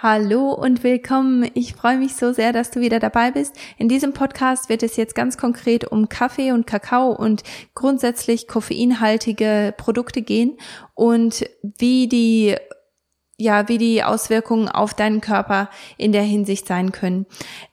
[0.00, 1.50] Hallo und willkommen.
[1.54, 3.56] Ich freue mich so sehr, dass du wieder dabei bist.
[3.78, 7.42] In diesem Podcast wird es jetzt ganz konkret um Kaffee und Kakao und
[7.74, 10.56] grundsätzlich koffeinhaltige Produkte gehen
[10.94, 12.54] und wie die
[13.40, 17.24] ja, wie die Auswirkungen auf deinen Körper in der Hinsicht sein können.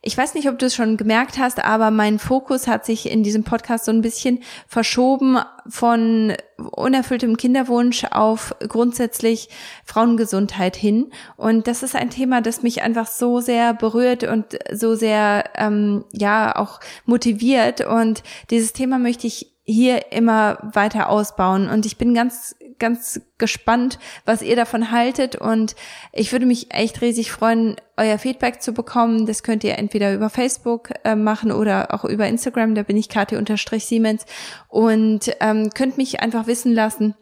[0.03, 3.23] Ich weiß nicht, ob du es schon gemerkt hast, aber mein Fokus hat sich in
[3.23, 9.49] diesem Podcast so ein bisschen verschoben von unerfülltem Kinderwunsch auf grundsätzlich
[9.85, 11.09] Frauengesundheit hin.
[11.35, 16.05] Und das ist ein Thema, das mich einfach so sehr berührt und so sehr, ähm,
[16.11, 17.81] ja, auch motiviert.
[17.81, 21.67] Und dieses Thema möchte ich hier immer weiter ausbauen.
[21.69, 25.35] Und ich bin ganz, ganz gespannt, was ihr davon haltet.
[25.35, 25.75] Und
[26.11, 29.25] ich würde mich echt riesig freuen, euer Feedback zu bekommen.
[29.25, 32.75] Das könnt ihr entweder über Facebook äh, machen oder auch über Instagram.
[32.75, 34.25] Da bin ich Kati-Siemens
[34.67, 37.15] und ähm, könnt mich einfach wissen lassen,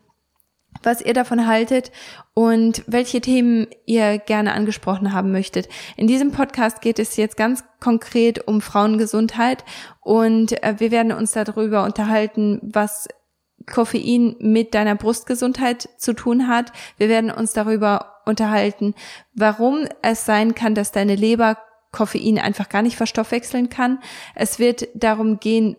[0.81, 1.91] was ihr davon haltet
[2.33, 5.69] und welche Themen ihr gerne angesprochen haben möchtet.
[5.95, 9.63] In diesem Podcast geht es jetzt ganz konkret um Frauengesundheit
[10.01, 13.07] und äh, wir werden uns darüber unterhalten, was
[13.65, 16.71] Koffein mit deiner Brustgesundheit zu tun hat.
[16.97, 18.93] Wir werden uns darüber unterhalten,
[19.33, 21.57] warum es sein kann, dass deine Leber
[21.91, 23.99] Koffein einfach gar nicht verstoffwechseln kann.
[24.35, 25.77] Es wird darum gehen,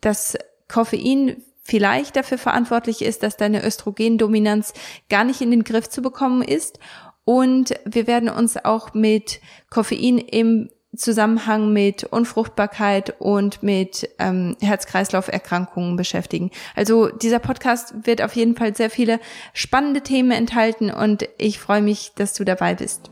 [0.00, 0.36] dass
[0.68, 4.72] Koffein vielleicht dafür verantwortlich ist, dass deine Östrogendominanz
[5.10, 6.78] gar nicht in den Griff zu bekommen ist.
[7.24, 15.96] Und wir werden uns auch mit Koffein im Zusammenhang mit Unfruchtbarkeit und mit ähm, Herz-Kreislauf-Erkrankungen
[15.96, 16.50] beschäftigen.
[16.74, 19.20] Also dieser Podcast wird auf jeden Fall sehr viele
[19.52, 23.10] spannende Themen enthalten und ich freue mich, dass du dabei bist.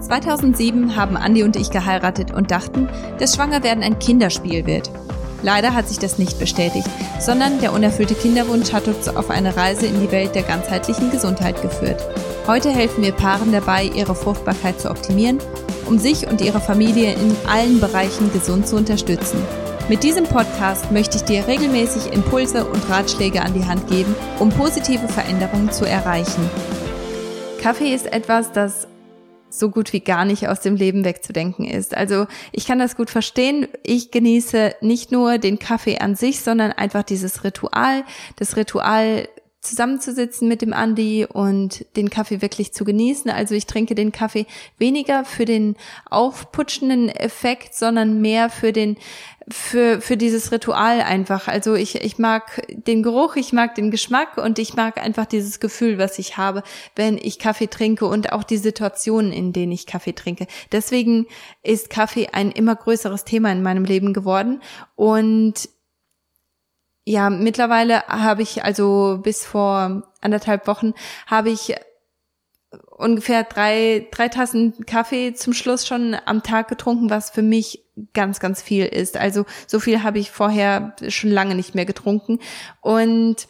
[0.00, 4.90] 2007 haben Andi und ich geheiratet und dachten, dass Schwangerwerden ein Kinderspiel wird.
[5.42, 6.88] Leider hat sich das nicht bestätigt,
[7.20, 11.60] sondern der unerfüllte Kinderwunsch hat uns auf eine Reise in die Welt der ganzheitlichen Gesundheit
[11.62, 12.02] geführt.
[12.46, 15.38] Heute helfen wir Paaren dabei, ihre Fruchtbarkeit zu optimieren,
[15.92, 19.38] um sich und ihre Familie in allen Bereichen gesund zu unterstützen.
[19.90, 24.48] Mit diesem Podcast möchte ich dir regelmäßig Impulse und Ratschläge an die Hand geben, um
[24.48, 26.48] positive Veränderungen zu erreichen.
[27.60, 28.88] Kaffee ist etwas, das
[29.50, 31.94] so gut wie gar nicht aus dem Leben wegzudenken ist.
[31.94, 33.68] Also ich kann das gut verstehen.
[33.82, 38.04] Ich genieße nicht nur den Kaffee an sich, sondern einfach dieses Ritual,
[38.36, 39.28] das Ritual
[39.62, 43.30] zusammenzusitzen mit dem Andi und den Kaffee wirklich zu genießen.
[43.30, 44.46] Also ich trinke den Kaffee
[44.76, 45.76] weniger für den
[46.10, 48.96] aufputschenden Effekt, sondern mehr für den
[49.50, 51.48] für, für dieses Ritual einfach.
[51.48, 55.60] Also ich, ich mag den Geruch, ich mag den Geschmack und ich mag einfach dieses
[55.60, 56.62] Gefühl, was ich habe,
[56.94, 60.46] wenn ich Kaffee trinke und auch die Situationen, in denen ich Kaffee trinke.
[60.70, 61.26] Deswegen
[61.62, 64.62] ist Kaffee ein immer größeres Thema in meinem Leben geworden
[64.94, 65.68] und
[67.04, 70.94] ja, mittlerweile habe ich also bis vor anderthalb Wochen
[71.26, 71.74] habe ich
[72.90, 78.40] ungefähr drei, drei Tassen Kaffee zum Schluss schon am Tag getrunken, was für mich ganz,
[78.40, 79.16] ganz viel ist.
[79.16, 82.38] Also so viel habe ich vorher schon lange nicht mehr getrunken.
[82.80, 83.48] Und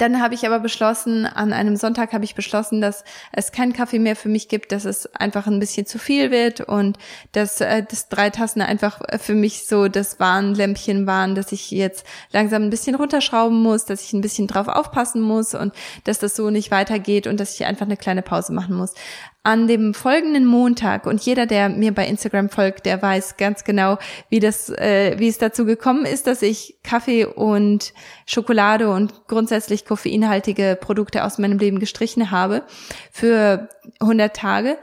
[0.00, 3.98] dann habe ich aber beschlossen, an einem Sonntag habe ich beschlossen, dass es keinen Kaffee
[3.98, 6.96] mehr für mich gibt, dass es einfach ein bisschen zu viel wird und
[7.32, 12.06] dass äh, das drei Tassen einfach für mich so das Warnlämpchen waren, dass ich jetzt
[12.32, 15.74] langsam ein bisschen runterschrauben muss, dass ich ein bisschen drauf aufpassen muss und
[16.04, 18.94] dass das so nicht weitergeht und dass ich einfach eine kleine Pause machen muss
[19.42, 23.96] an dem folgenden Montag und jeder, der mir bei Instagram folgt, der weiß ganz genau,
[24.28, 27.94] wie das, äh, wie es dazu gekommen ist, dass ich Kaffee und
[28.26, 32.64] Schokolade und grundsätzlich koffeinhaltige Produkte aus meinem Leben gestrichen habe
[33.10, 34.76] für 100 Tage.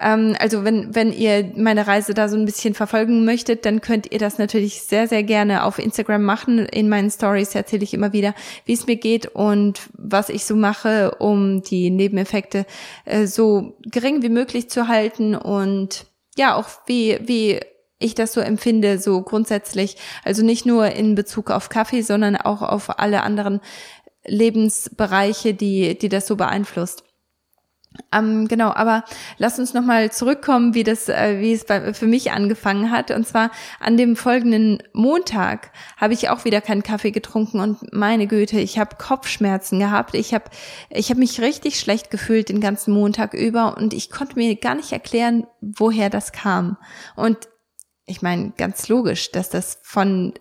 [0.00, 4.10] Ähm, also wenn, wenn ihr meine Reise da so ein bisschen verfolgen möchtet, dann könnt
[4.12, 6.58] ihr das natürlich sehr, sehr gerne auf Instagram machen.
[6.58, 10.54] In meinen Stories erzähle ich immer wieder, wie es mir geht und was ich so
[10.54, 12.66] mache, um die Nebeneffekte
[13.04, 17.60] äh, so gering wie möglich zu halten und ja, auch wie, wie
[17.98, 19.96] ich das so empfinde, so grundsätzlich.
[20.24, 23.60] Also nicht nur in Bezug auf Kaffee, sondern auch auf alle anderen
[24.24, 27.02] Lebensbereiche, die, die das so beeinflusst.
[28.12, 29.04] Ähm, genau, aber
[29.38, 33.10] lass uns nochmal zurückkommen, wie das, äh, wie es bei, für mich angefangen hat.
[33.10, 38.26] Und zwar an dem folgenden Montag habe ich auch wieder keinen Kaffee getrunken und meine
[38.26, 40.14] Güte, ich habe Kopfschmerzen gehabt.
[40.14, 40.44] Ich habe,
[40.90, 44.74] ich habe mich richtig schlecht gefühlt den ganzen Montag über und ich konnte mir gar
[44.74, 46.76] nicht erklären, woher das kam.
[47.16, 47.48] Und
[48.06, 50.32] ich meine, ganz logisch, dass das von,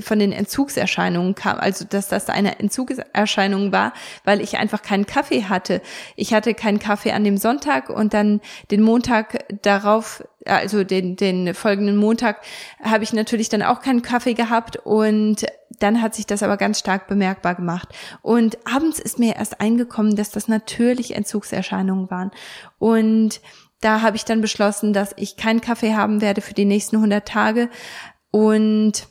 [0.00, 3.92] von den Entzugserscheinungen kam, also dass das eine Entzugserscheinung war,
[4.24, 5.82] weil ich einfach keinen Kaffee hatte.
[6.16, 8.40] Ich hatte keinen Kaffee an dem Sonntag und dann
[8.70, 12.42] den Montag darauf, also den, den folgenden Montag,
[12.82, 15.46] habe ich natürlich dann auch keinen Kaffee gehabt und
[15.78, 17.88] dann hat sich das aber ganz stark bemerkbar gemacht.
[18.22, 22.30] Und abends ist mir erst eingekommen, dass das natürlich Entzugserscheinungen waren.
[22.78, 23.40] Und
[23.80, 27.26] da habe ich dann beschlossen, dass ich keinen Kaffee haben werde für die nächsten 100
[27.26, 27.70] Tage.
[28.30, 29.08] Und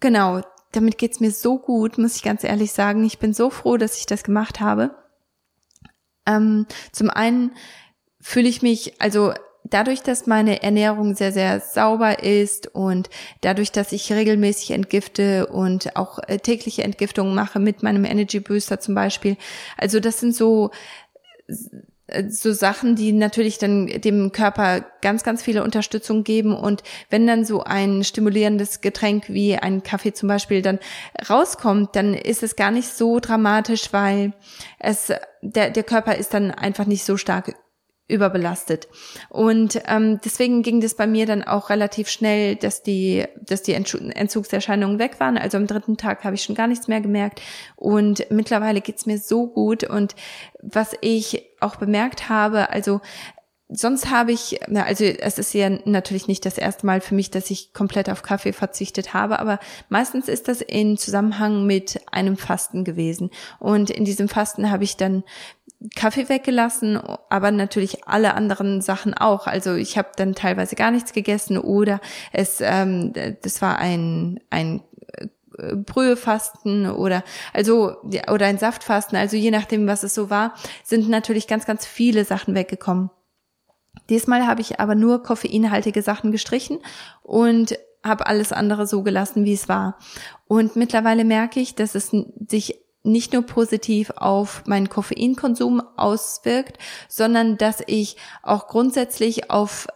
[0.00, 0.42] genau,
[0.72, 3.04] damit geht's mir so gut, muss ich ganz ehrlich sagen.
[3.04, 4.94] Ich bin so froh, dass ich das gemacht habe.
[6.26, 7.52] Ähm, zum einen
[8.20, 9.32] fühle ich mich, also
[9.64, 13.08] dadurch, dass meine Ernährung sehr, sehr sauber ist und
[13.40, 18.80] dadurch, dass ich regelmäßig entgifte und auch äh, tägliche Entgiftungen mache mit meinem Energy Booster
[18.80, 19.36] zum Beispiel.
[19.76, 20.70] Also das sind so
[22.28, 26.56] so Sachen, die natürlich dann dem Körper ganz, ganz viele Unterstützung geben.
[26.56, 30.78] Und wenn dann so ein stimulierendes Getränk wie ein Kaffee zum Beispiel dann
[31.28, 34.32] rauskommt, dann ist es gar nicht so dramatisch, weil
[34.78, 35.12] es,
[35.42, 37.54] der, der Körper ist dann einfach nicht so stark
[38.08, 38.88] überbelastet.
[39.28, 43.74] Und ähm, deswegen ging das bei mir dann auch relativ schnell, dass die, dass die
[43.74, 45.36] Entzugserscheinungen weg waren.
[45.36, 47.42] Also am dritten Tag habe ich schon gar nichts mehr gemerkt.
[47.76, 49.84] Und mittlerweile geht's mir so gut.
[49.84, 50.16] Und
[50.60, 53.00] was ich auch bemerkt habe, also
[53.68, 57.30] sonst habe ich, na, also es ist ja natürlich nicht das erste Mal für mich,
[57.30, 59.58] dass ich komplett auf Kaffee verzichtet habe, aber
[59.88, 63.30] meistens ist das in Zusammenhang mit einem Fasten gewesen.
[63.58, 65.22] Und in diesem Fasten habe ich dann
[65.94, 66.98] Kaffee weggelassen,
[67.30, 69.46] aber natürlich alle anderen Sachen auch.
[69.46, 72.00] Also ich habe dann teilweise gar nichts gegessen oder
[72.32, 74.82] es, ähm, das war ein ein
[75.56, 77.22] äh, Brühefasten oder
[77.52, 77.96] also
[78.28, 82.24] oder ein Saftfasten, also je nachdem, was es so war, sind natürlich ganz ganz viele
[82.24, 83.10] Sachen weggekommen.
[84.08, 86.78] Diesmal habe ich aber nur koffeinhaltige Sachen gestrichen
[87.22, 89.98] und habe alles andere so gelassen, wie es war.
[90.46, 92.10] Und mittlerweile merke ich, dass es
[92.48, 96.78] sich nicht nur positiv auf meinen Koffeinkonsum auswirkt,
[97.08, 99.88] sondern dass ich auch grundsätzlich auf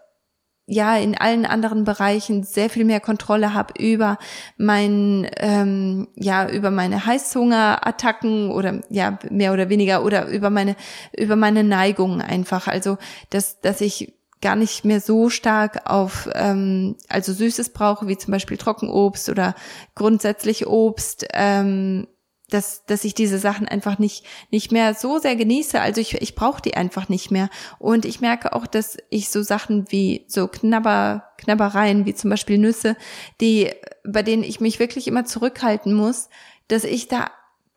[0.67, 4.19] ja in allen anderen Bereichen sehr viel mehr Kontrolle habe über
[4.56, 10.76] mein ähm, ja über meine Heißhungerattacken oder ja mehr oder weniger oder über meine
[11.17, 12.69] über meine Neigungen einfach.
[12.69, 12.97] Also
[13.31, 18.32] dass dass ich gar nicht mehr so stark auf ähm, also Süßes brauche wie zum
[18.32, 19.55] Beispiel Trockenobst oder
[19.94, 22.06] grundsätzlich Obst ähm,
[22.53, 25.81] dass, dass ich diese Sachen einfach nicht, nicht mehr so sehr genieße.
[25.81, 27.49] Also ich, ich brauche die einfach nicht mehr.
[27.79, 32.59] Und ich merke auch, dass ich so Sachen wie so Knabber, Knabbereien, wie zum Beispiel
[32.59, 32.97] Nüsse,
[33.41, 33.71] die,
[34.05, 36.29] bei denen ich mich wirklich immer zurückhalten muss,
[36.69, 37.31] dass ich da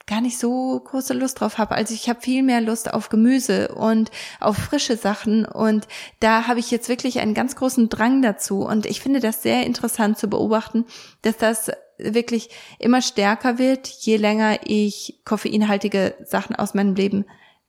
[0.07, 1.73] gar nicht so große Lust drauf habe.
[1.73, 5.87] Also ich habe viel mehr Lust auf Gemüse und auf frische Sachen und
[6.19, 9.65] da habe ich jetzt wirklich einen ganz großen Drang dazu und ich finde das sehr
[9.65, 10.85] interessant zu beobachten,
[11.23, 12.49] dass das wirklich
[12.79, 17.25] immer stärker wird, je länger ich koffeinhaltige Sachen aus meinem Leben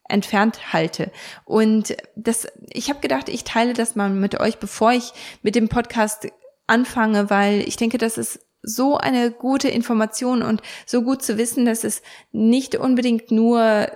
[0.08, 1.10] entfernt halte.
[1.44, 5.12] Und das, ich habe gedacht, ich teile das mal mit euch, bevor ich
[5.42, 6.28] mit dem Podcast
[6.66, 11.64] anfange, weil ich denke, das ist so eine gute Information und so gut zu wissen,
[11.64, 12.02] dass es
[12.32, 13.88] nicht unbedingt nur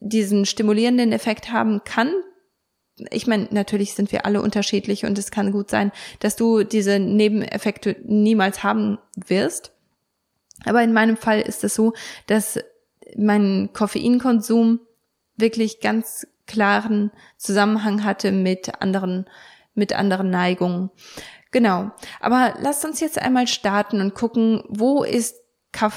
[0.00, 2.12] diesen stimulierenden Effekt haben kann.
[3.10, 6.98] Ich meine, natürlich sind wir alle unterschiedlich und es kann gut sein, dass du diese
[6.98, 9.72] Nebeneffekte niemals haben wirst.
[10.64, 11.92] Aber in meinem Fall ist es so,
[12.26, 12.58] dass
[13.16, 14.80] mein Koffeinkonsum
[15.36, 19.26] wirklich ganz klaren Zusammenhang hatte mit anderen,
[19.74, 20.90] mit anderen Neigungen.
[21.50, 21.90] Genau.
[22.20, 25.36] Aber lasst uns jetzt einmal starten und gucken, wo ist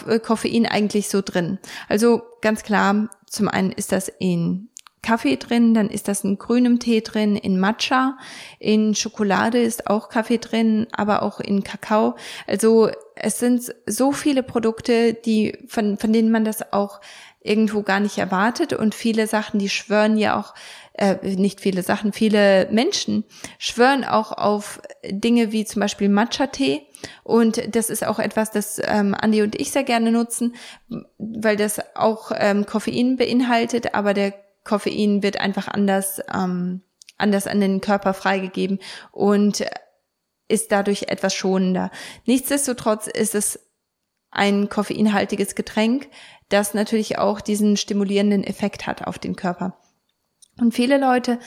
[0.07, 1.59] äh, Koffein eigentlich so drin?
[1.87, 4.69] Also ganz klar, zum einen ist das in
[5.01, 8.17] Kaffee drin, dann ist das in grünem Tee drin, in Matcha,
[8.59, 12.15] in Schokolade ist auch Kaffee drin, aber auch in Kakao.
[12.47, 16.99] Also es sind so viele Produkte, die von von denen man das auch
[17.41, 20.53] irgendwo gar nicht erwartet und viele Sachen, die schwören ja auch
[20.93, 23.23] äh, nicht viele Sachen, viele Menschen
[23.57, 26.81] schwören auch auf Dinge wie zum Beispiel Matcha-Tee.
[27.23, 30.55] Und das ist auch etwas, das ähm, Andi und ich sehr gerne nutzen,
[31.17, 34.33] weil das auch ähm, Koffein beinhaltet, aber der
[34.69, 36.83] Koffein wird einfach anders, ähm,
[37.17, 38.77] anders an den Körper freigegeben
[39.11, 39.65] und
[40.47, 41.89] ist dadurch etwas schonender.
[42.25, 43.59] Nichtsdestotrotz ist es
[44.29, 46.07] ein koffeinhaltiges Getränk,
[46.49, 49.79] das natürlich auch diesen stimulierenden Effekt hat auf den Körper.
[50.59, 51.39] Und viele Leute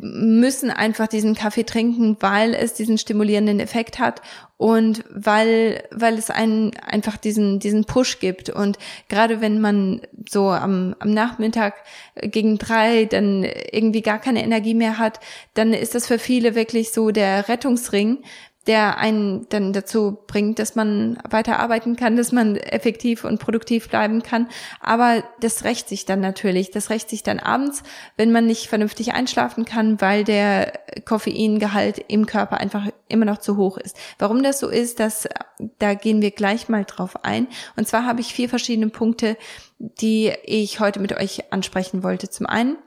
[0.00, 4.22] müssen einfach diesen Kaffee trinken, weil es diesen stimulierenden Effekt hat
[4.56, 8.50] und weil weil es einen einfach diesen diesen Push gibt.
[8.50, 8.78] Und
[9.08, 11.74] gerade wenn man so am am Nachmittag
[12.14, 15.18] gegen drei dann irgendwie gar keine Energie mehr hat,
[15.54, 18.18] dann ist das für viele wirklich so der Rettungsring,
[18.66, 24.22] der einen dann dazu bringt, dass man weiterarbeiten kann, dass man effektiv und produktiv bleiben
[24.22, 24.48] kann.
[24.80, 26.70] Aber das rächt sich dann natürlich.
[26.70, 27.82] Das rächt sich dann abends,
[28.16, 30.72] wenn man nicht vernünftig einschlafen kann, weil der
[31.04, 33.96] Koffeingehalt im Körper einfach immer noch zu hoch ist.
[34.18, 35.28] Warum das so ist, das,
[35.78, 37.48] da gehen wir gleich mal drauf ein.
[37.76, 39.36] Und zwar habe ich vier verschiedene Punkte,
[39.78, 42.30] die ich heute mit euch ansprechen wollte.
[42.30, 42.78] Zum einen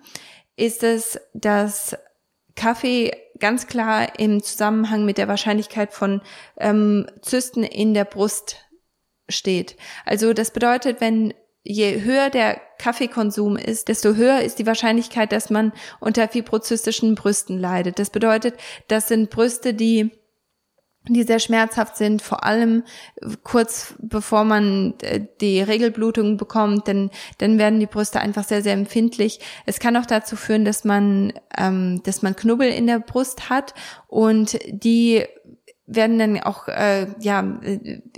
[0.55, 1.96] ist es, dass
[2.55, 6.22] Kaffee ganz klar im Zusammenhang mit der Wahrscheinlichkeit von
[6.58, 8.58] ähm, Zysten in der Brust
[9.29, 9.75] steht.
[10.06, 15.50] Also das bedeutet, wenn je höher der Kaffeekonsum ist, desto höher ist die Wahrscheinlichkeit, dass
[15.50, 18.00] man unter fibrozystischen Brüsten leidet.
[18.00, 18.56] Das bedeutet,
[18.88, 20.12] das sind Brüste, die
[21.13, 22.83] die sehr schmerzhaft sind, vor allem
[23.43, 28.73] kurz bevor man äh, die Regelblutung bekommt, denn dann werden die Brüste einfach sehr, sehr
[28.73, 29.39] empfindlich.
[29.65, 33.73] Es kann auch dazu führen, dass man, ähm, dass man Knubbel in der Brust hat
[34.07, 35.25] und die
[35.88, 37.60] werden dann auch, äh, ja,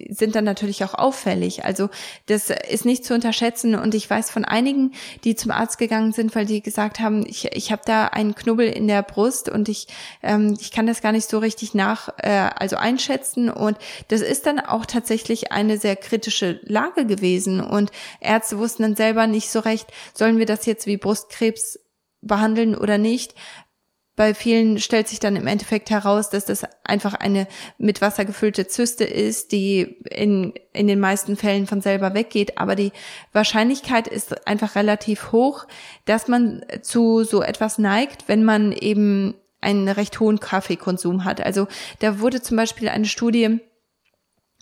[0.09, 1.65] sind dann natürlich auch auffällig.
[1.65, 1.89] Also
[2.25, 6.35] das ist nicht zu unterschätzen und ich weiß von einigen, die zum Arzt gegangen sind,
[6.35, 9.87] weil die gesagt haben, ich, ich habe da einen Knubbel in der Brust und ich,
[10.23, 14.47] ähm, ich kann das gar nicht so richtig nach, äh, also einschätzen und das ist
[14.47, 19.59] dann auch tatsächlich eine sehr kritische Lage gewesen und Ärzte wussten dann selber nicht so
[19.59, 21.79] recht, sollen wir das jetzt wie Brustkrebs
[22.21, 23.35] behandeln oder nicht.
[24.19, 27.47] Bei vielen stellt sich dann im Endeffekt heraus, dass das einfach eine
[27.77, 32.57] mit Wasser gefüllte Zyste ist, die in, in den meisten Fällen von selber weggeht.
[32.57, 32.91] Aber die
[33.31, 35.67] Wahrscheinlichkeit ist einfach relativ hoch,
[36.03, 41.39] dass man zu so etwas neigt, wenn man eben einen recht hohen Kaffeekonsum hat.
[41.39, 43.61] Also da wurde zum Beispiel eine Studie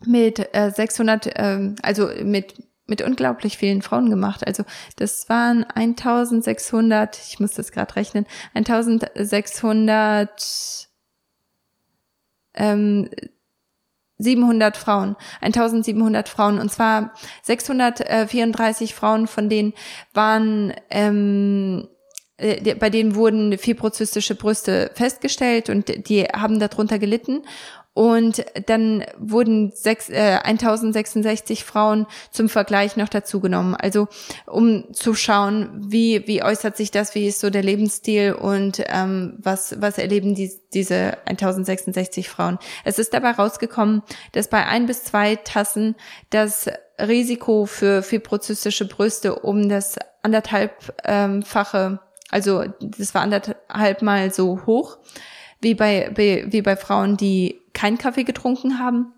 [0.06, 2.54] mit äh, 600, äh, also mit
[2.88, 4.48] mit unglaublich vielen Frauen gemacht.
[4.48, 4.64] Also
[4.96, 10.90] das waren 1600, ich muss das gerade rechnen, 1600
[12.56, 13.10] ähm,
[14.20, 17.14] 700 Frauen, 1700 Frauen und zwar
[17.44, 19.74] 634 Frauen, von denen
[20.14, 21.88] waren ähm,
[22.38, 27.44] äh, bei denen wurden fibrozystische Brüste festgestellt und die haben darunter gelitten
[27.98, 33.74] und dann wurden sechs, äh, 1066 Frauen zum Vergleich noch dazugenommen.
[33.74, 34.08] Also
[34.46, 39.40] um zu schauen, wie, wie äußert sich das, wie ist so der Lebensstil und ähm,
[39.40, 42.60] was, was erleben die, diese 1066 Frauen.
[42.86, 45.96] Es ist dabei rausgekommen, dass bei ein bis zwei Tassen
[46.30, 52.00] das Risiko für fibrozystische Brüste um das anderthalbfache, ähm,
[52.30, 55.00] also das war anderthalb mal so hoch
[55.62, 59.14] wie bei, wie bei Frauen, die keinen Kaffee getrunken haben.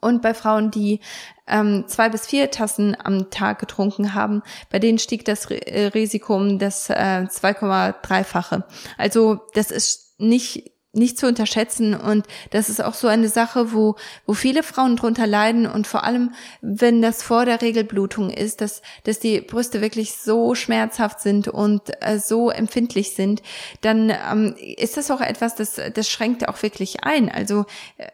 [0.00, 1.00] Und bei Frauen, die
[1.48, 6.36] ähm, zwei bis vier Tassen am Tag getrunken haben, bei denen stieg das äh, Risiko
[6.36, 8.64] um das äh, 2,3-fache.
[8.96, 13.96] Also das ist nicht nicht zu unterschätzen und das ist auch so eine Sache, wo
[14.26, 18.82] wo viele Frauen drunter leiden und vor allem wenn das vor der Regelblutung ist, dass
[19.04, 23.42] dass die Brüste wirklich so schmerzhaft sind und äh, so empfindlich sind,
[23.80, 27.30] dann ähm, ist das auch etwas, das das schränkt auch wirklich ein.
[27.30, 27.64] Also
[27.96, 28.08] äh,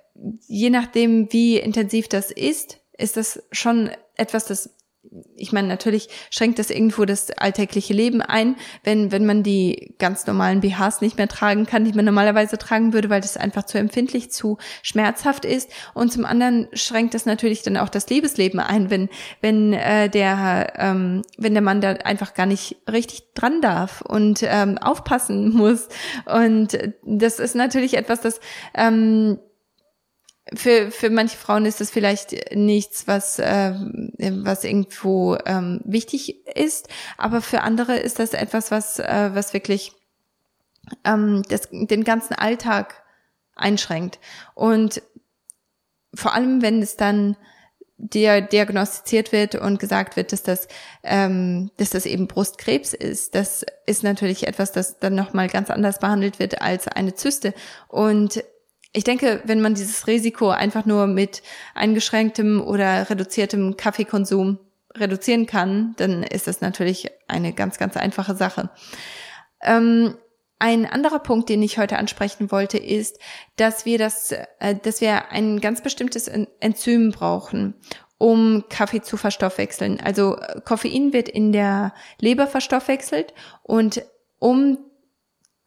[0.47, 4.71] je nachdem, wie intensiv das ist, ist das schon etwas, das
[5.37, 10.27] ich meine, natürlich schränkt das irgendwo das alltägliche Leben ein, wenn, wenn man die ganz
[10.27, 13.79] normalen BHs nicht mehr tragen kann, die man normalerweise tragen würde, weil das einfach zu
[13.79, 15.71] empfindlich, zu schmerzhaft ist.
[15.95, 19.09] Und zum anderen schränkt das natürlich dann auch das Liebesleben ein, wenn,
[19.41, 24.41] wenn äh, der, ähm, wenn der Mann da einfach gar nicht richtig dran darf und
[24.43, 25.89] ähm, aufpassen muss.
[26.27, 28.41] Und das ist natürlich etwas, das
[28.75, 29.39] ähm,
[30.55, 33.75] für, für manche Frauen ist das vielleicht nichts, was, äh,
[34.43, 39.93] was irgendwo ähm, wichtig ist, aber für andere ist das etwas, was, äh, was wirklich
[41.05, 43.03] ähm, das, den ganzen Alltag
[43.57, 44.19] einschränkt.
[44.55, 45.03] Und
[46.15, 47.37] vor allem, wenn es dann
[47.99, 50.69] dir diagnostiziert wird und gesagt wird, dass das,
[51.03, 55.99] ähm, dass das eben Brustkrebs ist, das ist natürlich etwas, das dann nochmal ganz anders
[55.99, 57.55] behandelt wird als eine Zyste.
[57.89, 58.43] Und
[58.93, 61.43] ich denke, wenn man dieses Risiko einfach nur mit
[61.75, 64.59] eingeschränktem oder reduziertem Kaffeekonsum
[64.95, 68.71] reduzieren kann, dann ist das natürlich eine ganz, ganz einfache Sache.
[69.63, 70.17] Ähm,
[70.59, 73.19] ein anderer Punkt, den ich heute ansprechen wollte, ist,
[73.57, 77.75] dass wir das, äh, dass wir ein ganz bestimmtes Enzym brauchen,
[78.17, 80.01] um Kaffee zu verstoffwechseln.
[80.01, 84.03] Also Koffein wird in der Leber verstoffwechselt und
[84.41, 84.79] um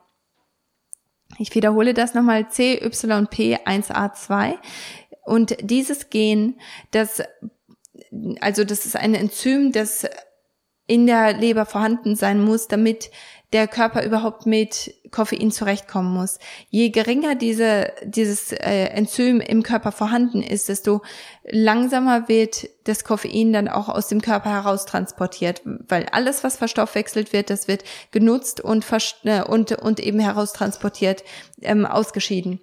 [1.39, 4.55] Ich wiederhole das nochmal, CYP1A2.
[5.25, 6.59] Und dieses Gen,
[6.91, 7.23] das,
[8.41, 10.05] also das ist ein Enzym, das
[10.87, 13.13] in der Leber vorhanden sein muss, damit
[13.53, 16.39] der Körper überhaupt mit Koffein zurechtkommen muss.
[16.69, 21.03] Je geringer diese, dieses äh, Enzym im Körper vorhanden ist, desto
[21.51, 27.33] langsamer wird das Koffein dann auch aus dem Körper heraus transportiert, weil alles, was verstoffwechselt
[27.33, 28.87] wird, das wird genutzt und,
[29.25, 31.25] äh, und, und eben heraustransportiert,
[31.63, 32.61] ähm, ausgeschieden.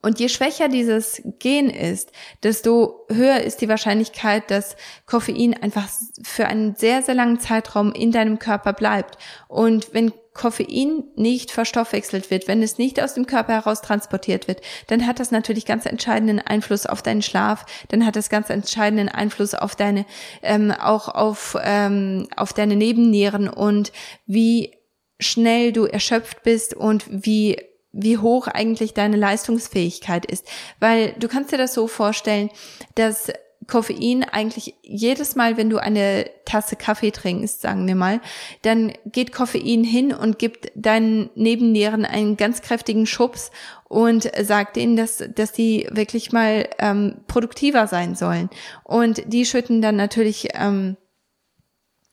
[0.00, 4.76] Und je schwächer dieses Gen ist, desto höher ist die Wahrscheinlichkeit, dass
[5.06, 5.88] Koffein einfach
[6.22, 9.18] für einen sehr, sehr langen Zeitraum in deinem Körper bleibt.
[9.48, 14.60] Und wenn Koffein nicht verstoffwechselt wird, wenn es nicht aus dem Körper heraus transportiert wird,
[14.86, 19.08] dann hat das natürlich ganz entscheidenden Einfluss auf deinen Schlaf, dann hat das ganz entscheidenden
[19.08, 20.06] Einfluss auf deine,
[20.42, 23.92] ähm, auch auf, ähm, auf deine Nebennieren und
[24.26, 24.76] wie
[25.18, 27.58] schnell du erschöpft bist und wie
[27.98, 30.46] wie hoch eigentlich deine Leistungsfähigkeit ist.
[30.80, 32.50] Weil du kannst dir das so vorstellen,
[32.94, 33.30] dass
[33.66, 38.20] Koffein eigentlich jedes Mal, wenn du eine Tasse Kaffee trinkst, sagen wir mal,
[38.62, 43.50] dann geht Koffein hin und gibt deinen Nebennieren einen ganz kräftigen Schubs
[43.86, 48.48] und sagt ihnen, dass, dass die wirklich mal ähm, produktiver sein sollen.
[48.84, 50.96] Und die schütten dann natürlich ähm,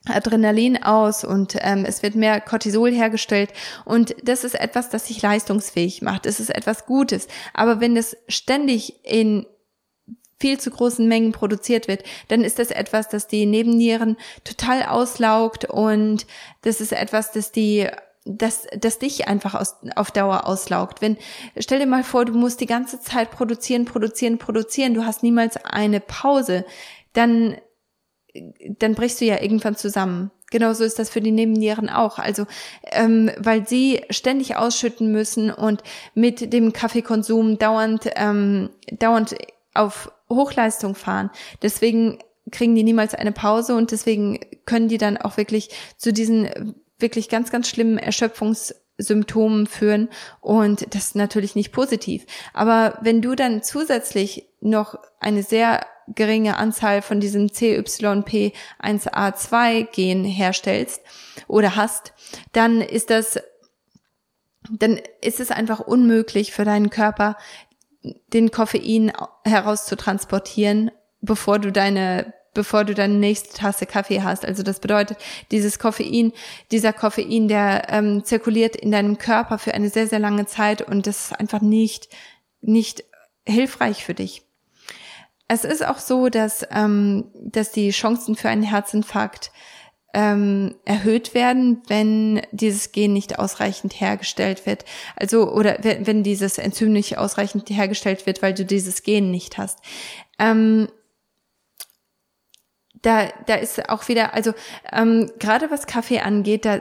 [0.08, 3.52] Adrenalin aus und ähm, es wird mehr Cortisol hergestellt
[3.86, 6.26] und das ist etwas, das sich leistungsfähig macht.
[6.26, 7.28] Es ist etwas Gutes.
[7.54, 9.46] Aber wenn es ständig in
[10.40, 15.66] viel zu großen Mengen produziert wird, dann ist das etwas, das die Nebennieren total auslaugt
[15.66, 16.28] und
[16.62, 17.88] das ist etwas, das die
[18.26, 21.02] das, das dich einfach aus, auf Dauer auslaugt.
[21.02, 21.18] Wenn,
[21.60, 25.64] stell dir mal vor, du musst die ganze Zeit produzieren, produzieren, produzieren, du hast niemals
[25.64, 26.66] eine Pause,
[27.14, 27.56] dann
[28.80, 30.32] dann brichst du ja irgendwann zusammen.
[30.52, 32.20] Genauso ist das für die Nebennieren auch.
[32.20, 32.46] Also,
[32.92, 39.36] ähm, weil sie ständig ausschütten müssen und mit dem Kaffeekonsum dauernd, ähm, dauernd
[39.74, 41.30] auf Hochleistung fahren.
[41.62, 42.20] Deswegen
[42.52, 47.28] kriegen die niemals eine Pause und deswegen können die dann auch wirklich zu diesen wirklich
[47.28, 50.10] ganz, ganz schlimmen Erschöpfungssymptomen führen
[50.42, 52.26] und das ist natürlich nicht positiv.
[52.54, 61.02] Aber wenn du dann zusätzlich noch eine sehr geringe Anzahl von diesem CYP1A2 Gen herstellst
[61.48, 62.14] oder hast,
[62.52, 63.40] dann ist das,
[64.70, 67.38] dann ist es einfach unmöglich für deinen Körper,
[68.34, 74.44] den Koffein herauszutransportieren, bevor du deine bevor du deine nächste Tasse Kaffee hast.
[74.44, 75.20] Also das bedeutet,
[75.52, 76.34] dieses Koffein,
[76.72, 81.06] dieser Koffein, der ähm, zirkuliert in deinem Körper für eine sehr, sehr lange Zeit und
[81.06, 82.10] das ist einfach nicht,
[82.62, 83.04] nicht
[83.46, 84.45] hilfreich für dich.
[85.48, 89.52] Es ist auch so, dass, ähm, dass die Chancen für einen Herzinfarkt
[90.16, 94.86] ähm, erhöht werden, wenn dieses Gen nicht ausreichend hergestellt wird.
[95.16, 99.80] Also, oder wenn dieses Enzym nicht ausreichend hergestellt wird, weil du dieses Gen nicht hast.
[100.40, 100.88] Ähm,
[103.02, 104.54] da, da ist auch wieder, also
[104.92, 106.80] ähm, gerade was Kaffee angeht, da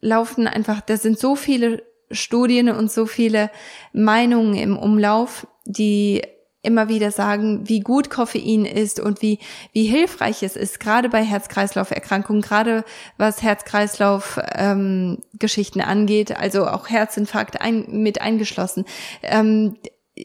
[0.00, 3.50] laufen einfach, da sind so viele Studien und so viele
[3.92, 6.22] Meinungen im Umlauf, die
[6.62, 9.38] immer wieder sagen, wie gut Koffein ist und wie,
[9.72, 12.84] wie hilfreich es ist, gerade bei Herz-Kreislauf-Erkrankungen, gerade
[13.16, 18.86] was Herz-Kreislauf-Geschichten angeht, also auch Herzinfarkt ein, mit eingeschlossen.
[19.22, 19.76] Ähm,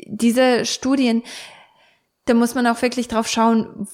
[0.08, 1.22] diese Studien,
[2.26, 3.88] da muss man auch wirklich drauf schauen,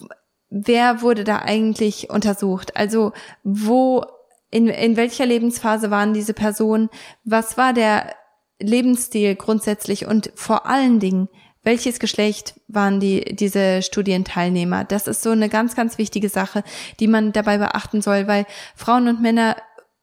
[0.49, 2.77] wer wurde da eigentlich untersucht?
[2.77, 3.11] Also
[3.43, 4.05] wo,
[4.49, 6.89] in, in welcher Lebensphase waren diese Personen?
[7.25, 8.15] Was war der
[8.59, 11.29] Lebensstil grundsätzlich und vor allen Dingen,
[11.69, 14.85] welches Geschlecht waren die, diese Studienteilnehmer?
[14.85, 16.63] Das ist so eine ganz, ganz wichtige Sache,
[16.99, 19.55] die man dabei beachten soll, weil Frauen und Männer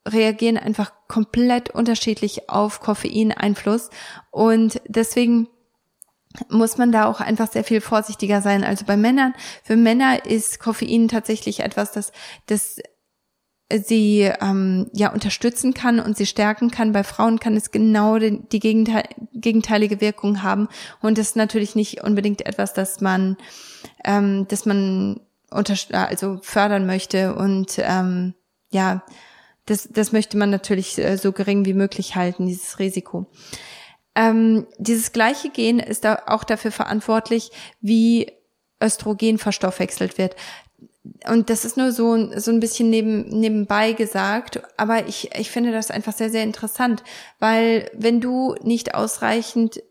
[0.06, 3.90] reagieren einfach komplett unterschiedlich auf Koffeineinfluss
[4.30, 5.48] und deswegen
[6.50, 8.62] muss man da auch einfach sehr viel vorsichtiger sein.
[8.62, 12.12] Also bei Männern, für Männer ist Koffein tatsächlich etwas, das,
[12.46, 12.78] das
[13.72, 16.92] sie ähm, ja unterstützen kann und sie stärken kann.
[16.92, 20.68] Bei Frauen kann es genau die, die Gegenteil, gegenteilige Wirkung haben
[21.02, 23.36] und das ist natürlich nicht unbedingt etwas, das man,
[24.04, 28.34] ähm, das man unter, also fördern möchte und ähm,
[28.70, 29.02] ja,
[29.66, 33.26] das, das möchte man natürlich äh, so gering wie möglich halten, dieses Risiko.
[34.14, 37.50] Ähm, dieses gleiche Gen ist auch dafür verantwortlich,
[37.80, 38.32] wie
[38.80, 40.36] Östrogen verstoffwechselt wird
[41.28, 45.72] und das ist nur so, so ein bisschen neben, nebenbei gesagt, aber ich, ich finde
[45.72, 47.02] das einfach sehr, sehr interessant,
[47.38, 49.82] weil wenn du nicht ausreichend,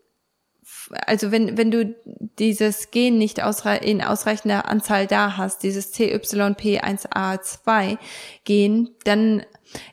[1.06, 1.94] also wenn, wenn du
[2.38, 7.98] dieses Gen nicht ausre in ausreichender Anzahl da hast, dieses CYP1A2
[8.44, 9.44] Gen, dann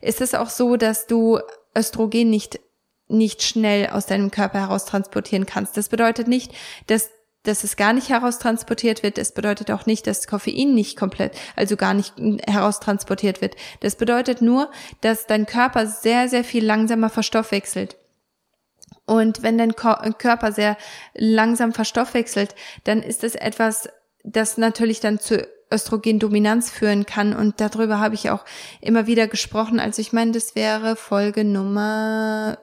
[0.01, 1.39] ist es auch so, dass du
[1.75, 2.59] Östrogen nicht,
[3.07, 5.77] nicht schnell aus deinem Körper heraus transportieren kannst.
[5.77, 6.53] Das bedeutet nicht,
[6.87, 7.09] dass
[7.43, 9.17] dass es gar nicht heraustransportiert wird.
[9.17, 12.13] Das bedeutet auch nicht, dass Koffein nicht komplett, also gar nicht
[12.47, 13.55] heraustransportiert wird.
[13.81, 17.97] Das bedeutet nur, dass dein Körper sehr, sehr viel langsamer verstoffwechselt.
[19.05, 20.77] Und wenn dein Körper sehr
[21.13, 23.89] langsam verstoffwechselt, dann ist es etwas,
[24.23, 27.35] das natürlich dann zu Östrogendominanz führen kann.
[27.35, 28.45] Und darüber habe ich auch
[28.79, 29.79] immer wieder gesprochen.
[29.79, 32.57] Also ich meine, das wäre Folge Nummer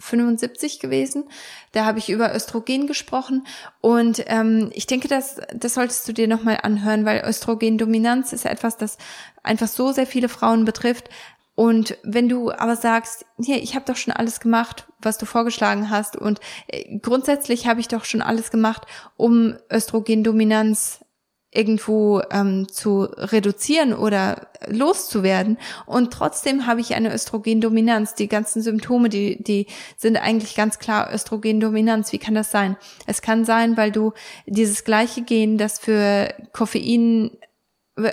[0.00, 1.24] 75 gewesen.
[1.72, 3.46] Da habe ich über Östrogen gesprochen
[3.80, 8.76] und ähm, ich denke, das, das solltest du dir nochmal anhören, weil Östrogendominanz ist etwas,
[8.76, 8.98] das
[9.42, 11.08] einfach so sehr viele Frauen betrifft.
[11.54, 15.90] Und wenn du aber sagst, hier, ich habe doch schon alles gemacht, was du vorgeschlagen
[15.90, 18.86] hast und äh, grundsätzlich habe ich doch schon alles gemacht,
[19.16, 21.04] um Östrogendominanz
[21.52, 25.58] irgendwo ähm, zu reduzieren oder loszuwerden.
[25.84, 28.14] Und trotzdem habe ich eine Östrogendominanz.
[28.14, 32.12] Die ganzen Symptome, die, die sind eigentlich ganz klar Östrogendominanz.
[32.12, 32.76] Wie kann das sein?
[33.06, 34.12] Es kann sein, weil du
[34.46, 37.32] dieses gleiche Gen, das für Koffein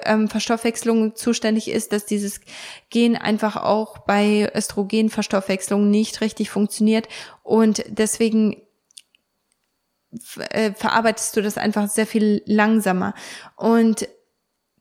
[0.05, 2.41] ähm, Verstoffwechslung zuständig ist, dass dieses
[2.89, 7.07] Gen einfach auch bei Östrogenverstoffwechslung nicht richtig funktioniert
[7.43, 8.61] und deswegen
[10.51, 13.13] äh, verarbeitest du das einfach sehr viel langsamer.
[13.55, 14.07] Und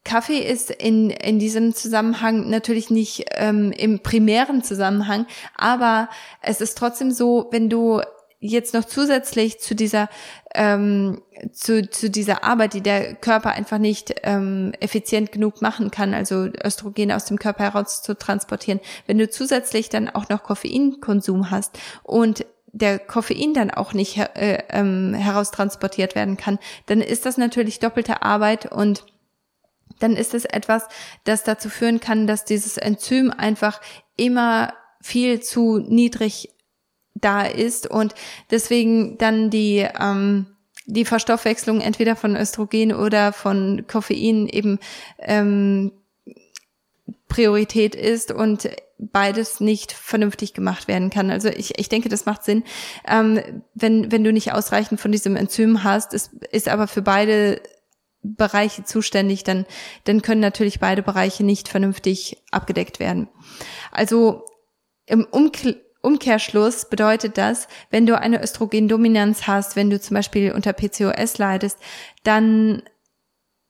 [0.04, 6.08] Kaffee ist in, in diesem Zusammenhang natürlich nicht ähm, im primären Zusammenhang, aber
[6.42, 8.00] es ist trotzdem so, wenn du
[8.38, 10.08] jetzt noch zusätzlich zu dieser
[10.54, 16.14] ähm, zu, zu dieser Arbeit, die der Körper einfach nicht ähm, effizient genug machen kann,
[16.14, 21.50] also Östrogen aus dem Körper heraus zu transportieren, wenn du zusätzlich dann auch noch Koffeinkonsum
[21.50, 27.38] hast und der Koffein dann auch nicht äh, ähm, heraustransportiert werden kann, dann ist das
[27.38, 29.04] natürlich doppelte Arbeit und
[29.98, 30.86] dann ist es etwas,
[31.24, 33.80] das dazu führen kann, dass dieses Enzym einfach
[34.16, 36.50] immer viel zu niedrig
[37.14, 38.14] da ist und
[38.50, 40.46] deswegen dann die ähm,
[40.88, 44.78] die Verstoffwechslung entweder von Östrogen oder von Koffein eben
[45.18, 45.92] ähm,
[47.29, 51.31] Priorität ist und beides nicht vernünftig gemacht werden kann.
[51.31, 52.64] Also ich, ich denke, das macht Sinn.
[53.07, 57.61] Ähm, wenn, wenn du nicht ausreichend von diesem Enzym hast, ist, ist aber für beide
[58.23, 59.66] Bereiche zuständig, dann,
[60.05, 63.29] dann können natürlich beide Bereiche nicht vernünftig abgedeckt werden.
[63.92, 64.45] Also
[65.07, 70.73] im Umkl Umkehrschluss bedeutet das, wenn du eine Östrogendominanz hast, wenn du zum Beispiel unter
[70.73, 71.81] PCOS leidest,
[72.23, 72.85] dann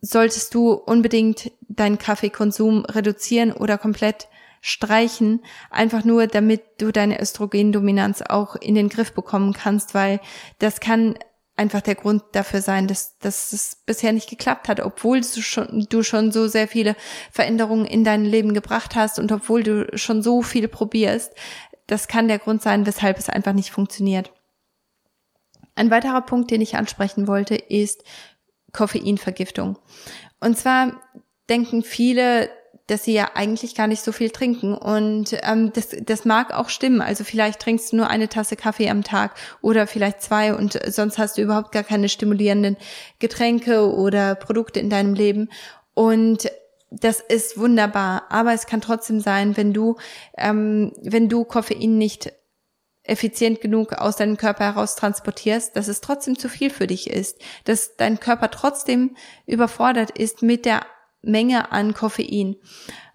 [0.01, 4.29] solltest du unbedingt deinen Kaffeekonsum reduzieren oder komplett
[4.61, 10.21] streichen, einfach nur damit du deine Östrogendominanz auch in den Griff bekommen kannst, weil
[10.59, 11.17] das kann
[11.57, 15.87] einfach der Grund dafür sein, dass, dass es bisher nicht geklappt hat, obwohl du schon,
[15.89, 16.97] du schon so sehr viele
[17.31, 21.33] Veränderungen in dein Leben gebracht hast und obwohl du schon so viel probierst.
[21.87, 24.33] Das kann der Grund sein, weshalb es einfach nicht funktioniert.
[25.77, 28.03] Ein weiterer Punkt, den ich ansprechen wollte, ist
[28.73, 29.79] Koffeinvergiftung.
[30.41, 31.01] Und zwar
[31.49, 32.51] denken viele,
[32.87, 34.75] dass sie ja eigentlich gar nicht so viel trinken.
[34.75, 37.01] Und ähm, das, das mag auch stimmen.
[37.01, 41.19] Also vielleicht trinkst du nur eine Tasse Kaffee am Tag oder vielleicht zwei und sonst
[41.19, 42.77] hast du überhaupt gar keine stimulierenden
[43.19, 45.49] Getränke oder Produkte in deinem Leben.
[45.95, 46.49] Und
[46.91, 48.25] das ist wunderbar.
[48.29, 49.97] Aber es kann trotzdem sein, wenn du,
[50.39, 52.33] ähm, wenn du Koffein nicht
[53.09, 57.41] effizient genug aus deinem Körper heraus transportierst, dass es trotzdem zu viel für dich ist,
[57.65, 59.17] dass dein Körper trotzdem
[59.47, 60.83] überfordert ist mit der
[61.23, 62.57] Menge an Koffein.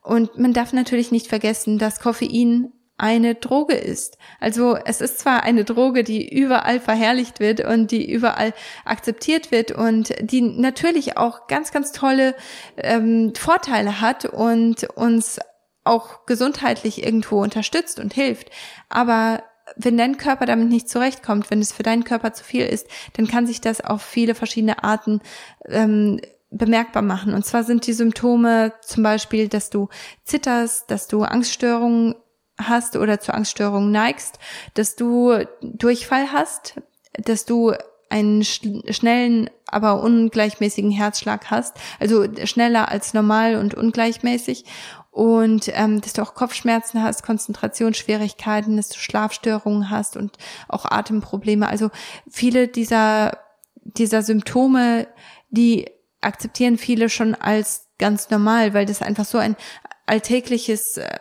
[0.04, 4.20] Und man darf natürlich nicht vergessen, dass Koffein eine Droge ist.
[4.40, 8.54] Also es ist zwar eine Droge, die überall verherrlicht wird und die überall
[8.86, 12.36] akzeptiert wird und die natürlich auch ganz, ganz tolle
[12.78, 15.40] ähm, Vorteile hat und uns
[15.84, 18.52] auch gesundheitlich irgendwo unterstützt und hilft.
[18.88, 19.42] Aber
[19.84, 23.28] wenn dein Körper damit nicht zurechtkommt, wenn es für deinen Körper zu viel ist, dann
[23.28, 25.22] kann sich das auf viele verschiedene Arten
[25.68, 27.34] ähm, bemerkbar machen.
[27.34, 29.90] Und zwar sind die Symptome zum Beispiel, dass du
[30.26, 32.16] zitterst, dass du Angststörungen
[32.60, 34.38] hast oder zu Angststörungen neigst,
[34.74, 36.76] dass du Durchfall hast,
[37.14, 37.74] dass du
[38.10, 44.66] einen schnellen, aber ungleichmäßigen Herzschlag hast, also schneller als normal und ungleichmäßig
[45.12, 50.38] und ähm, dass du auch Kopfschmerzen hast, Konzentrationsschwierigkeiten, dass du Schlafstörungen hast und
[50.70, 51.68] auch Atemprobleme.
[51.68, 51.92] Also
[52.30, 53.38] viele dieser,
[53.76, 55.08] dieser Symptome,
[55.50, 55.90] die
[56.22, 59.58] akzeptieren viele schon als ganz normal, weil das einfach so ein
[60.06, 61.20] alltägliches äh,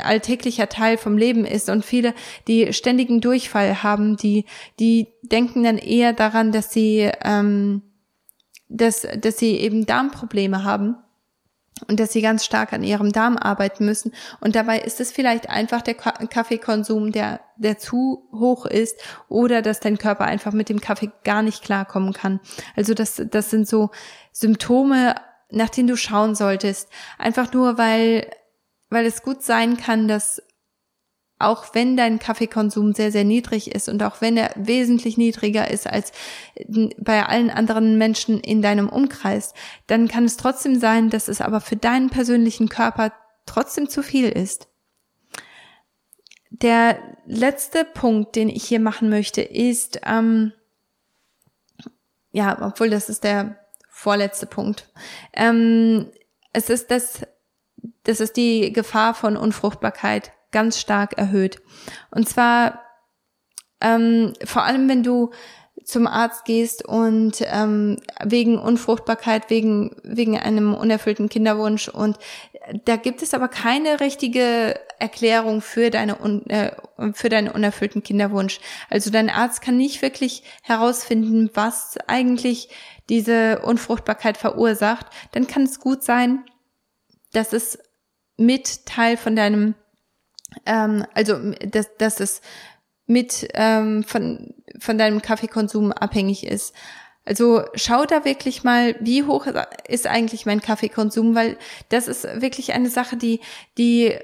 [0.00, 2.14] alltäglicher Teil vom Leben ist und viele,
[2.46, 4.44] die ständigen Durchfall haben, die
[4.78, 7.82] die denken dann eher daran, dass sie ähm,
[8.68, 10.94] dass dass sie eben Darmprobleme haben
[11.88, 14.12] und dass sie ganz stark an ihrem Darm arbeiten müssen.
[14.40, 19.80] Und dabei ist es vielleicht einfach der Kaffeekonsum, der, der zu hoch ist oder dass
[19.80, 22.40] dein Körper einfach mit dem Kaffee gar nicht klarkommen kann.
[22.76, 23.90] Also das, das sind so
[24.32, 25.14] Symptome,
[25.50, 26.88] nach denen du schauen solltest.
[27.18, 28.30] Einfach nur, weil,
[28.90, 30.42] weil es gut sein kann, dass
[31.42, 35.86] auch wenn dein Kaffeekonsum sehr, sehr niedrig ist und auch wenn er wesentlich niedriger ist
[35.86, 36.12] als
[36.98, 39.54] bei allen anderen Menschen in deinem Umkreis,
[39.86, 43.12] dann kann es trotzdem sein, dass es aber für deinen persönlichen Körper
[43.46, 44.68] trotzdem zu viel ist.
[46.50, 50.52] Der letzte Punkt, den ich hier machen möchte, ist, ähm,
[52.30, 53.56] ja, obwohl das ist der
[53.88, 54.90] vorletzte Punkt.
[55.32, 56.10] Ähm,
[56.52, 57.22] es ist das,
[58.04, 61.60] das ist die Gefahr von Unfruchtbarkeit ganz stark erhöht.
[62.10, 62.80] Und zwar
[63.80, 65.30] ähm, vor allem, wenn du
[65.84, 72.18] zum Arzt gehst und ähm, wegen Unfruchtbarkeit, wegen, wegen einem unerfüllten Kinderwunsch und
[72.84, 76.16] da gibt es aber keine richtige Erklärung für deine
[76.48, 78.60] äh, für deinen unerfüllten Kinderwunsch.
[78.88, 82.68] Also dein Arzt kann nicht wirklich herausfinden, was eigentlich
[83.08, 85.06] diese Unfruchtbarkeit verursacht.
[85.32, 86.44] Dann kann es gut sein,
[87.32, 87.78] dass es
[88.36, 89.74] mit Teil von deinem
[90.66, 92.40] ähm, also dass, dass es
[93.06, 96.74] mit ähm, von, von deinem Kaffeekonsum abhängig ist.
[97.24, 99.46] Also schau da wirklich mal, wie hoch
[99.86, 101.56] ist eigentlich mein Kaffeekonsum, weil
[101.88, 103.40] das ist wirklich eine Sache, die
[103.78, 104.18] die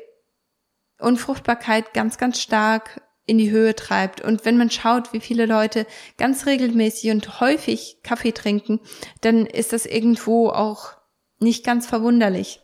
[0.98, 4.20] Unfruchtbarkeit ganz, ganz stark in die Höhe treibt.
[4.20, 5.86] Und wenn man schaut, wie viele Leute
[6.16, 8.80] ganz regelmäßig und häufig Kaffee trinken,
[9.20, 10.92] dann ist das irgendwo auch
[11.38, 12.60] nicht ganz verwunderlich.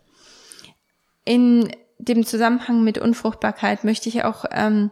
[1.24, 4.90] In dem Zusammenhang mit Unfruchtbarkeit möchte ich auch ähm,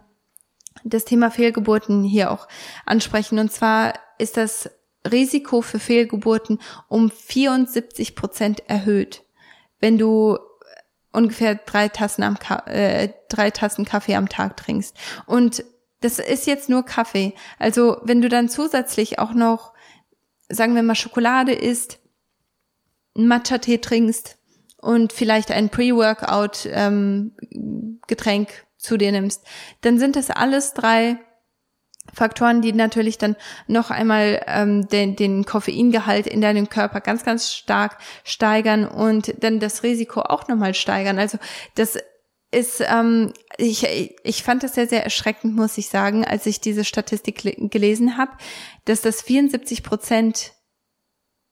[0.84, 2.48] das Thema Fehlgeburten hier auch
[2.86, 3.38] ansprechen.
[3.38, 4.70] Und zwar ist das
[5.10, 9.24] Risiko für Fehlgeburten um 74 Prozent erhöht,
[9.80, 10.38] wenn du
[11.12, 12.36] ungefähr drei Tassen, am
[12.66, 14.96] äh, drei Tassen Kaffee am Tag trinkst.
[15.26, 15.64] Und
[16.00, 17.34] das ist jetzt nur Kaffee.
[17.58, 19.72] Also wenn du dann zusätzlich auch noch,
[20.48, 21.98] sagen wir mal, Schokolade isst,
[23.14, 24.38] Matcha-Tee trinkst,
[24.82, 29.46] und vielleicht ein Pre-Workout-Getränk ähm, zu dir nimmst,
[29.80, 31.16] dann sind das alles drei
[32.12, 33.36] Faktoren, die natürlich dann
[33.68, 39.60] noch einmal ähm, den, den Koffeingehalt in deinem Körper ganz, ganz stark steigern und dann
[39.60, 41.20] das Risiko auch nochmal steigern.
[41.20, 41.38] Also
[41.76, 41.96] das
[42.50, 43.86] ist, ähm, ich,
[44.24, 48.32] ich fand das sehr, sehr erschreckend, muss ich sagen, als ich diese Statistik gelesen habe,
[48.84, 50.54] dass das 74 Prozent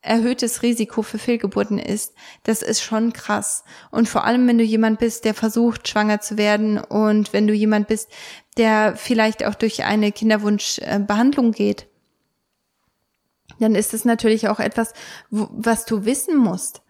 [0.03, 3.65] erhöhtes Risiko für Fehlgeburten ist, das ist schon krass.
[3.91, 7.53] Und vor allem, wenn du jemand bist, der versucht, schwanger zu werden und wenn du
[7.53, 8.11] jemand bist,
[8.57, 11.87] der vielleicht auch durch eine Kinderwunschbehandlung geht,
[13.59, 14.95] dann ist es natürlich auch etwas,
[15.31, 16.83] was du wissen musst.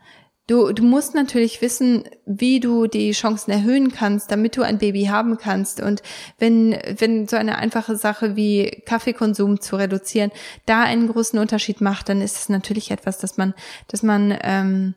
[0.50, 5.04] Du, du musst natürlich wissen, wie du die Chancen erhöhen kannst, damit du ein Baby
[5.04, 5.80] haben kannst.
[5.80, 6.02] Und
[6.40, 10.32] wenn, wenn so eine einfache Sache wie Kaffeekonsum zu reduzieren
[10.66, 13.54] da einen großen Unterschied macht, dann ist es natürlich etwas, das man,
[13.86, 14.94] das man ähm,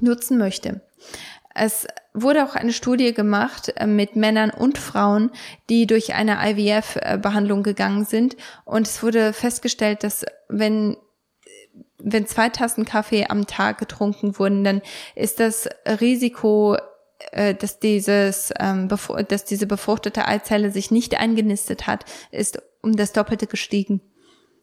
[0.00, 0.82] nutzen möchte.
[1.54, 5.30] Es wurde auch eine Studie gemacht äh, mit Männern und Frauen,
[5.70, 8.36] die durch eine IVF-Behandlung gegangen sind.
[8.66, 10.98] Und es wurde festgestellt, dass wenn
[12.04, 14.82] wenn zwei Tassen Kaffee am Tag getrunken wurden, dann
[15.14, 16.76] ist das Risiko,
[17.32, 18.88] äh, dass dieses, ähm,
[19.28, 24.00] dass diese befruchtete Eizelle sich nicht eingenistet hat, ist um das Doppelte gestiegen.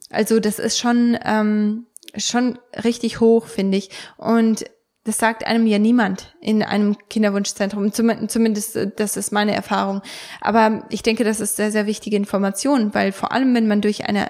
[0.09, 3.89] Also das ist schon ähm, schon richtig hoch, finde ich.
[4.17, 4.65] Und
[5.03, 7.91] das sagt einem ja niemand in einem Kinderwunschzentrum.
[7.91, 10.01] Zumindest, äh, das ist meine Erfahrung.
[10.41, 14.05] Aber ich denke, das ist sehr, sehr wichtige Information, weil vor allem, wenn man durch
[14.05, 14.27] eine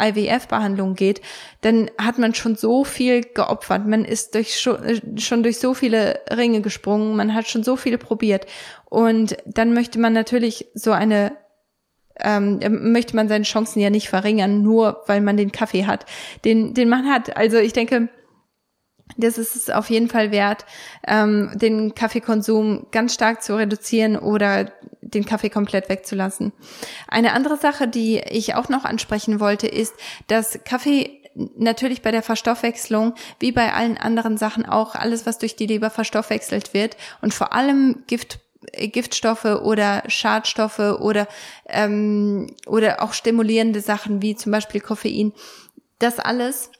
[0.00, 1.20] IWF-Behandlung geht,
[1.60, 3.86] dann hat man schon so viel geopfert.
[3.86, 7.16] Man ist durch schon, äh, schon durch so viele Ringe gesprungen.
[7.16, 8.46] Man hat schon so viel probiert.
[8.86, 11.36] Und dann möchte man natürlich so eine
[12.20, 12.60] ähm,
[12.92, 16.06] möchte man seine Chancen ja nicht verringern, nur weil man den Kaffee hat,
[16.44, 17.36] den, den man hat.
[17.36, 18.08] Also ich denke,
[19.16, 20.64] das ist es auf jeden Fall wert,
[21.06, 26.52] ähm, den Kaffeekonsum ganz stark zu reduzieren oder den Kaffee komplett wegzulassen.
[27.08, 29.94] Eine andere Sache, die ich auch noch ansprechen wollte, ist,
[30.26, 31.20] dass Kaffee
[31.56, 35.90] natürlich bei der Verstoffwechslung, wie bei allen anderen Sachen auch, alles, was durch die Leber
[35.90, 38.40] verstoffwechselt wird und vor allem Gift
[38.72, 41.28] Giftstoffe oder Schadstoffe oder
[41.68, 45.34] ähm, oder auch stimulierende Sachen wie zum Beispiel Koffein,
[45.98, 46.70] das alles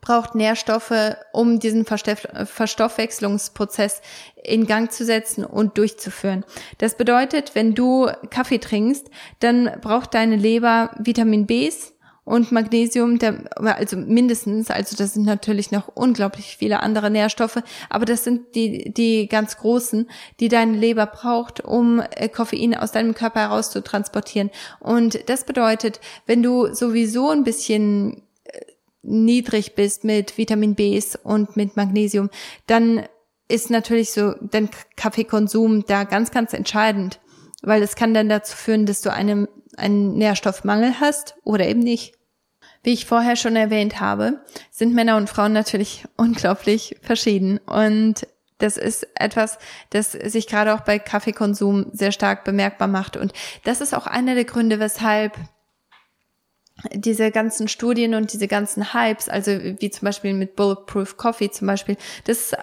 [0.00, 4.00] braucht Nährstoffe, um diesen Verstoffwechslungsprozess
[4.42, 6.44] in Gang zu setzen und durchzuführen.
[6.78, 9.08] Das bedeutet, wenn du Kaffee trinkst,
[9.40, 11.92] dann braucht deine Leber Vitamin Bs
[12.24, 13.18] und Magnesium,
[13.56, 18.92] also mindestens, also das sind natürlich noch unglaublich viele andere Nährstoffe, aber das sind die,
[18.94, 23.82] die ganz großen, die deine Leber braucht, um äh, Koffein aus deinem Körper heraus zu
[23.82, 24.50] transportieren.
[24.78, 28.22] Und das bedeutet, wenn du sowieso ein bisschen
[29.02, 32.30] niedrig bist mit Vitamin Bs und mit Magnesium,
[32.66, 33.04] dann
[33.48, 37.20] ist natürlich so dein Kaffeekonsum da ganz, ganz entscheidend,
[37.62, 42.14] weil es kann dann dazu führen, dass du einen, einen Nährstoffmangel hast oder eben nicht.
[42.82, 48.26] Wie ich vorher schon erwähnt habe, sind Männer und Frauen natürlich unglaublich verschieden und
[48.60, 49.58] das ist etwas,
[49.88, 53.16] das sich gerade auch bei Kaffeekonsum sehr stark bemerkbar macht.
[53.16, 53.32] Und
[53.64, 55.32] das ist auch einer der Gründe, weshalb
[56.92, 61.66] diese ganzen Studien und diese ganzen Hypes, also wie zum Beispiel mit Bulletproof Coffee zum
[61.66, 62.54] Beispiel, das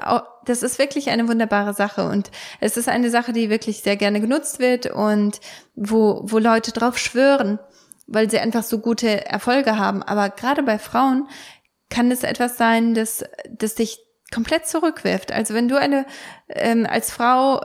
[0.47, 4.21] das ist wirklich eine wunderbare Sache und es ist eine Sache, die wirklich sehr gerne
[4.21, 5.41] genutzt wird und
[5.75, 7.59] wo, wo Leute drauf schwören,
[8.07, 10.01] weil sie einfach so gute Erfolge haben.
[10.03, 11.27] Aber gerade bei Frauen
[11.89, 13.99] kann es etwas sein, das, das dich
[14.33, 15.31] komplett zurückwirft.
[15.31, 16.05] Also wenn du eine
[16.47, 17.61] ähm, als Frau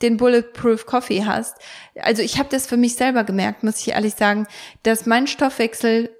[0.00, 1.56] den Bulletproof Coffee hast.
[1.96, 4.46] Also ich habe das für mich selber gemerkt, muss ich ehrlich sagen,
[4.82, 6.10] dass mein Stoffwechsel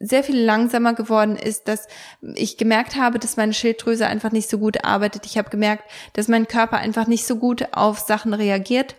[0.00, 1.86] sehr viel langsamer geworden ist, dass
[2.34, 5.24] ich gemerkt habe, dass meine Schilddrüse einfach nicht so gut arbeitet.
[5.24, 8.96] Ich habe gemerkt, dass mein Körper einfach nicht so gut auf Sachen reagiert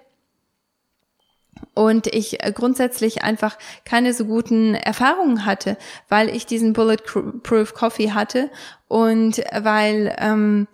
[1.73, 5.78] und ich äh, grundsätzlich einfach keine so guten Erfahrungen hatte,
[6.10, 8.49] weil ich diesen Bulletproof Coffee hatte
[8.88, 10.67] und weil ähm,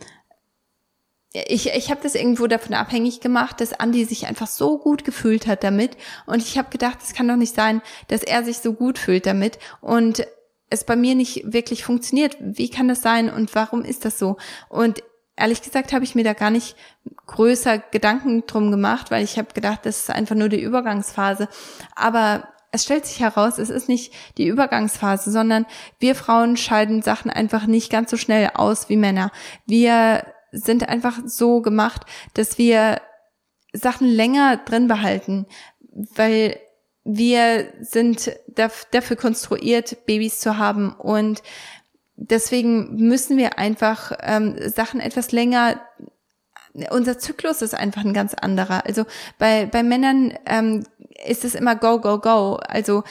[1.34, 5.48] ich, ich habe das irgendwo davon abhängig gemacht, dass Andy sich einfach so gut gefühlt
[5.48, 5.96] hat damit.
[6.26, 9.26] Und ich habe gedacht, es kann doch nicht sein, dass er sich so gut fühlt
[9.26, 10.28] damit und
[10.70, 12.38] es bei mir nicht wirklich funktioniert.
[12.40, 14.38] Wie kann das sein und warum ist das so?
[14.68, 15.04] Und
[15.38, 16.76] ehrlich gesagt habe ich mir da gar nicht
[17.28, 21.48] größer Gedanken drum gemacht, weil ich habe gedacht, das ist einfach nur die Übergangsphase.
[21.96, 25.66] Aber es stellt sich heraus, es ist nicht die Übergangsphase, sondern
[26.00, 29.32] wir Frauen scheiden Sachen einfach nicht ganz so schnell aus wie Männer.
[29.66, 33.02] Wir sind einfach so gemacht, dass wir
[33.74, 35.46] Sachen länger drin behalten,
[36.16, 36.60] weil
[37.04, 41.42] wir sind dafür konstruiert, Babys zu haben und
[42.16, 45.82] deswegen müssen wir einfach ähm, Sachen etwas länger
[46.90, 48.86] unser Zyklus ist einfach ein ganz anderer.
[48.86, 49.06] Also
[49.38, 50.86] bei, bei Männern ähm,
[51.26, 52.56] ist es immer go, go, go.
[52.68, 53.04] Also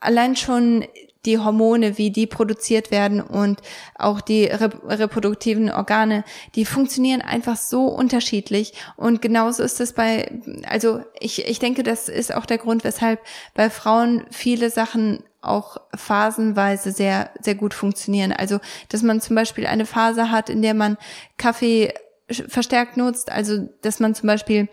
[0.00, 0.86] allein schon
[1.26, 3.60] die Hormone, wie die produziert werden und
[3.96, 8.74] auch die reproduktiven Organe, die funktionieren einfach so unterschiedlich.
[8.96, 13.20] Und genauso ist es bei, also ich, ich denke, das ist auch der Grund, weshalb
[13.54, 18.32] bei Frauen viele Sachen auch phasenweise sehr, sehr gut funktionieren.
[18.32, 20.96] Also, dass man zum Beispiel eine Phase hat, in der man
[21.36, 21.94] Kaffee
[22.30, 24.68] verstärkt nutzt, also, dass man zum Beispiel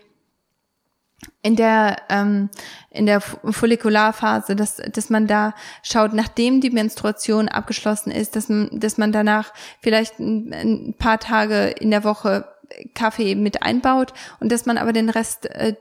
[1.42, 2.50] in der ähm,
[2.90, 8.68] in der Follikularphase, dass dass man da schaut, nachdem die Menstruation abgeschlossen ist, dass man
[8.72, 12.46] dass man danach vielleicht ein, ein paar Tage in der Woche
[12.94, 15.74] Kaffee mit einbaut und dass man aber den Rest äh,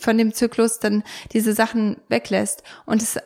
[0.00, 2.62] von dem Zyklus dann diese Sachen weglässt.
[2.86, 3.18] Und es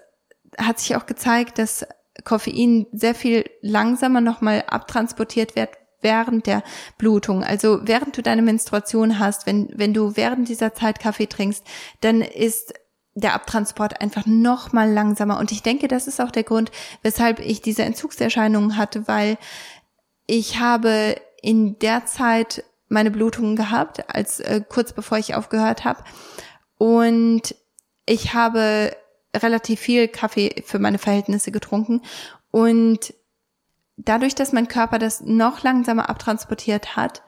[0.58, 1.86] hat sich auch gezeigt, dass
[2.24, 5.70] Koffein sehr viel langsamer nochmal abtransportiert wird,
[6.02, 6.62] während der
[6.98, 7.42] Blutung.
[7.44, 11.64] Also während du deine Menstruation hast, wenn, wenn du während dieser Zeit Kaffee trinkst,
[12.00, 12.74] dann ist
[13.14, 15.38] der Abtransport einfach noch mal langsamer.
[15.38, 16.70] Und ich denke, das ist auch der Grund,
[17.02, 19.36] weshalb ich diese Entzugserscheinungen hatte, weil
[20.26, 26.04] ich habe in der Zeit meine Blutungen gehabt, als äh, kurz bevor ich aufgehört habe.
[26.78, 27.54] Und
[28.06, 28.96] ich habe
[29.34, 32.02] relativ viel Kaffee für meine Verhältnisse getrunken.
[32.50, 33.14] Und
[34.04, 37.22] dadurch, dass mein Körper das noch langsamer abtransportiert hat,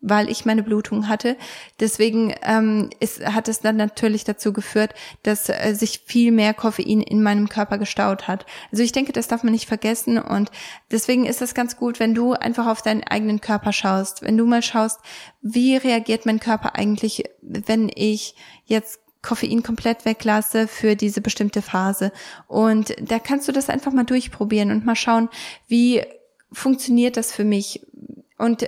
[0.00, 1.36] weil ich meine Blutung hatte.
[1.80, 7.00] Deswegen ähm, ist, hat es dann natürlich dazu geführt, dass äh, sich viel mehr Koffein
[7.00, 8.46] in meinem Körper gestaut hat.
[8.70, 10.50] Also ich denke, das darf man nicht vergessen und
[10.92, 14.46] deswegen ist es ganz gut, wenn du einfach auf deinen eigenen Körper schaust, wenn du
[14.46, 15.00] mal schaust,
[15.42, 22.12] wie reagiert mein Körper eigentlich, wenn ich jetzt Koffein komplett weglasse für diese bestimmte Phase.
[22.46, 25.28] Und da kannst du das einfach mal durchprobieren und mal schauen,
[25.66, 26.02] wie
[26.50, 27.86] funktioniert das für mich.
[28.38, 28.66] Und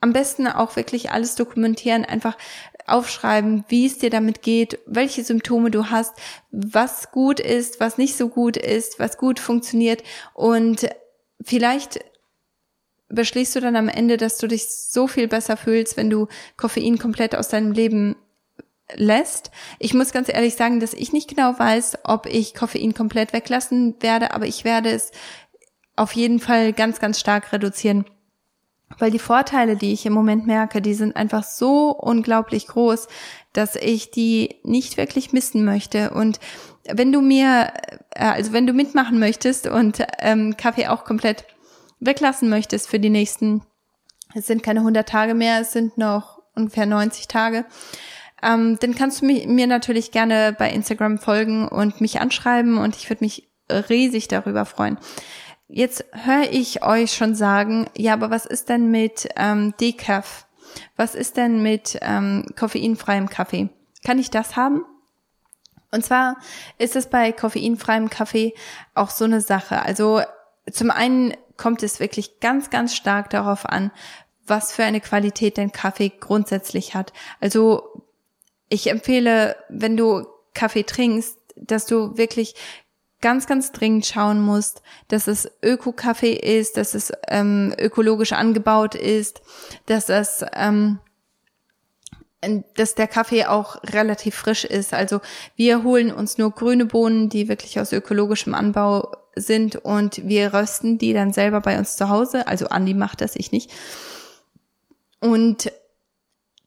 [0.00, 2.38] am besten auch wirklich alles dokumentieren, einfach
[2.86, 6.14] aufschreiben, wie es dir damit geht, welche Symptome du hast,
[6.50, 10.88] was gut ist, was nicht so gut ist, was gut funktioniert und
[11.42, 12.00] vielleicht
[13.10, 16.98] beschließt du dann am Ende, dass du dich so viel besser fühlst, wenn du Koffein
[16.98, 18.16] komplett aus deinem Leben
[18.96, 19.50] lässt.
[19.78, 23.96] Ich muss ganz ehrlich sagen, dass ich nicht genau weiß, ob ich Koffein komplett weglassen
[24.00, 25.12] werde, aber ich werde es
[25.96, 28.04] auf jeden Fall ganz, ganz stark reduzieren.
[28.98, 33.06] weil die Vorteile, die ich im Moment merke, die sind einfach so unglaublich groß,
[33.52, 36.10] dass ich die nicht wirklich missen möchte.
[36.10, 36.40] Und
[36.84, 37.72] wenn du mir,
[38.10, 41.44] äh, also wenn du mitmachen möchtest und ähm, Kaffee auch komplett
[42.00, 43.62] weglassen möchtest für die nächsten,
[44.34, 47.64] es sind keine 100 Tage mehr, es sind noch ungefähr 90 Tage,
[48.42, 53.08] ähm, dann kannst du mir natürlich gerne bei Instagram folgen und mich anschreiben und ich
[53.08, 54.98] würde mich riesig darüber freuen.
[55.68, 60.46] Jetzt höre ich euch schon sagen, ja, aber was ist denn mit ähm, Decaf?
[60.96, 63.68] Was ist denn mit ähm, koffeinfreiem Kaffee?
[64.04, 64.84] Kann ich das haben?
[65.92, 66.36] Und zwar
[66.78, 68.54] ist es bei koffeinfreiem Kaffee
[68.94, 69.82] auch so eine Sache.
[69.82, 70.22] Also
[70.70, 73.90] zum einen kommt es wirklich ganz, ganz stark darauf an,
[74.46, 77.12] was für eine Qualität dein Kaffee grundsätzlich hat.
[77.40, 77.99] Also
[78.70, 82.54] ich empfehle, wenn du Kaffee trinkst, dass du wirklich
[83.20, 89.42] ganz, ganz dringend schauen musst, dass es Öko-Kaffee ist, dass es ähm, ökologisch angebaut ist,
[89.86, 90.98] dass es ähm,
[92.74, 94.94] dass der Kaffee auch relativ frisch ist.
[94.94, 95.20] Also
[95.56, 100.96] wir holen uns nur grüne Bohnen, die wirklich aus ökologischem Anbau sind und wir rösten
[100.96, 102.46] die dann selber bei uns zu Hause.
[102.46, 103.70] Also Andi macht das, ich nicht.
[105.20, 105.70] Und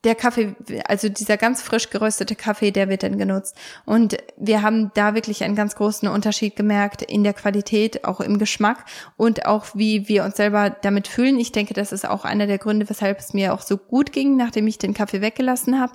[0.04, 3.56] der Kaffee, also dieser ganz frisch geröstete Kaffee, der wird dann genutzt.
[3.86, 8.38] Und wir haben da wirklich einen ganz großen Unterschied gemerkt in der Qualität, auch im
[8.38, 8.86] Geschmack
[9.16, 11.40] und auch wie wir uns selber damit fühlen.
[11.40, 14.36] Ich denke, das ist auch einer der Gründe, weshalb es mir auch so gut ging,
[14.36, 15.94] nachdem ich den Kaffee weggelassen habe,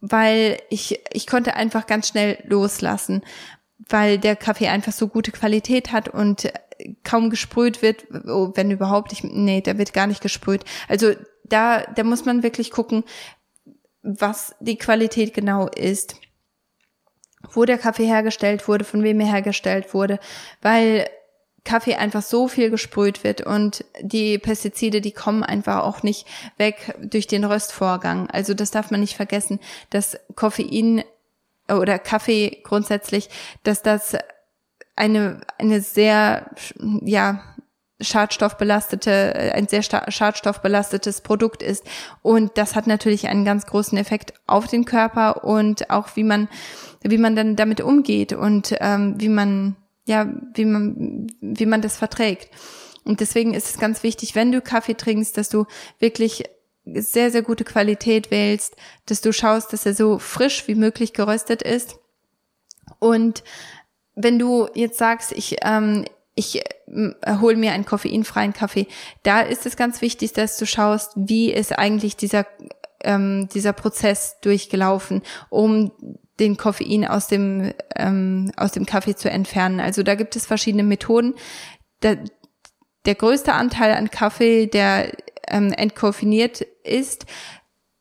[0.00, 3.22] weil ich, ich konnte einfach ganz schnell loslassen,
[3.88, 6.52] weil der Kaffee einfach so gute Qualität hat und
[7.02, 10.64] kaum gesprüht wird, oh, wenn überhaupt, ich, nee, der wird gar nicht gesprüht.
[10.88, 11.12] Also
[11.44, 13.04] da, da muss man wirklich gucken,
[14.02, 16.16] was die Qualität genau ist,
[17.52, 20.18] wo der Kaffee hergestellt wurde, von wem er hergestellt wurde,
[20.62, 21.08] weil
[21.64, 26.26] Kaffee einfach so viel gesprüht wird und die Pestizide, die kommen einfach auch nicht
[26.58, 28.28] weg durch den Röstvorgang.
[28.30, 29.58] Also das darf man nicht vergessen,
[29.88, 31.04] dass Koffein
[31.68, 33.30] oder Kaffee grundsätzlich,
[33.62, 34.16] dass das
[34.96, 36.50] eine, eine sehr,
[37.02, 37.42] ja,
[38.00, 41.84] schadstoffbelastete, ein sehr schadstoffbelastetes Produkt ist.
[42.22, 46.48] Und das hat natürlich einen ganz großen Effekt auf den Körper und auch wie man,
[47.02, 49.76] wie man dann damit umgeht und ähm, wie man,
[50.06, 52.50] ja, wie man, wie man das verträgt.
[53.04, 55.66] Und deswegen ist es ganz wichtig, wenn du Kaffee trinkst, dass du
[55.98, 56.44] wirklich
[56.84, 58.76] sehr, sehr gute Qualität wählst,
[59.06, 61.98] dass du schaust, dass er so frisch wie möglich geröstet ist.
[62.98, 63.42] Und
[64.14, 66.04] wenn du jetzt sagst, ich, ähm,
[66.34, 68.86] ich äh, hol mir einen koffeinfreien Kaffee,
[69.22, 72.46] da ist es ganz wichtig, dass du schaust, wie ist eigentlich dieser,
[73.02, 75.92] ähm, dieser Prozess durchgelaufen, um
[76.40, 79.80] den Koffein aus dem, ähm, aus dem Kaffee zu entfernen.
[79.80, 81.34] Also da gibt es verschiedene Methoden.
[82.02, 82.18] Der,
[83.06, 85.12] der größte Anteil an Kaffee, der
[85.46, 87.26] ähm, entkoffiniert ist,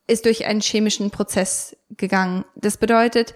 [0.07, 2.43] ist durch einen chemischen Prozess gegangen.
[2.55, 3.33] Das bedeutet,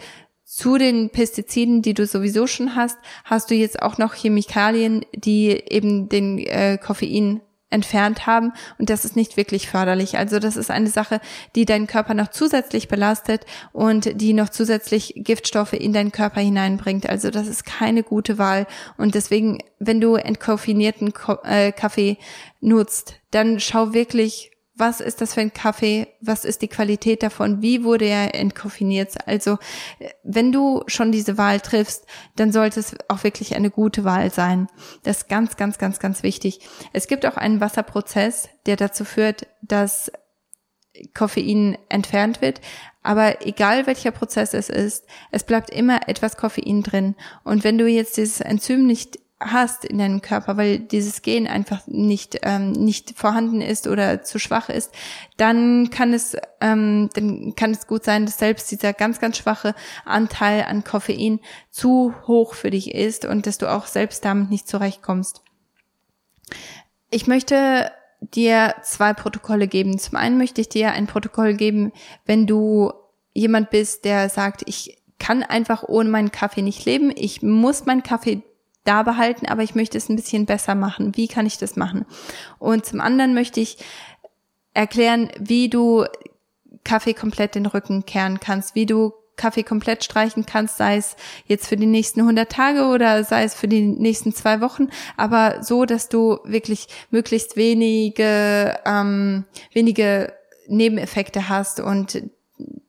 [0.48, 5.50] zu den Pestiziden, die du sowieso schon hast, hast du jetzt auch noch Chemikalien, die
[5.50, 10.18] eben den äh, Koffein entfernt haben und das ist nicht wirklich förderlich.
[10.18, 11.20] Also das ist eine Sache,
[11.58, 17.10] die deinen Körper noch zusätzlich belastet und die noch zusätzlich Giftstoffe in deinen Körper hineinbringt.
[17.10, 18.68] Also das ist keine gute Wahl
[18.98, 22.18] und deswegen, wenn du entkoffinierten äh, Kaffee
[22.62, 27.62] nutzt, dann schau wirklich, was ist das für ein Kaffee, was ist die Qualität davon,
[27.62, 29.16] wie wurde er entkoffiniert.
[29.28, 29.58] Also
[30.24, 32.06] wenn du schon diese Wahl triffst,
[32.36, 34.68] dann sollte es auch wirklich eine gute Wahl sein.
[35.04, 36.60] Das ist ganz, ganz, ganz, ganz wichtig.
[36.94, 40.12] Es gibt auch einen Wasserprozess, der dazu führt, dass
[41.14, 42.62] Koffein entfernt wird.
[43.04, 47.16] Aber egal welcher Prozess es ist, es bleibt immer etwas Koffein drin.
[47.44, 51.86] Und wenn du jetzt dieses Enzym nicht hast in deinem Körper, weil dieses Gen einfach
[51.86, 54.92] nicht ähm, nicht vorhanden ist oder zu schwach ist,
[55.38, 59.76] dann kann es ähm, dann kann es gut sein, dass selbst dieser ganz ganz schwache
[60.06, 64.68] Anteil an Koffein zu hoch für dich ist und dass du auch selbst damit nicht
[64.68, 65.42] zurechtkommst.
[67.12, 70.00] Ich möchte dir zwei Protokolle geben.
[70.00, 71.92] Zum einen möchte ich dir ein Protokoll geben,
[72.26, 72.92] wenn du
[73.34, 77.12] jemand bist, der sagt, ich kann einfach ohne meinen Kaffee nicht leben.
[77.16, 78.44] Ich muss meinen Kaffee
[78.88, 81.16] da behalten, aber ich möchte es ein bisschen besser machen.
[81.16, 82.06] Wie kann ich das machen?
[82.60, 83.78] Und zum anderen möchte ich
[84.74, 86.06] erklären, wie du
[86.84, 91.16] Kaffee komplett den Rücken kehren kannst, wie du Kaffee komplett streichen kannst, sei es
[91.46, 95.64] jetzt für die nächsten 100 Tage oder sei es für die nächsten zwei Wochen, aber
[95.64, 100.34] so, dass du wirklich möglichst wenige, ähm, wenige
[100.68, 102.24] Nebeneffekte hast und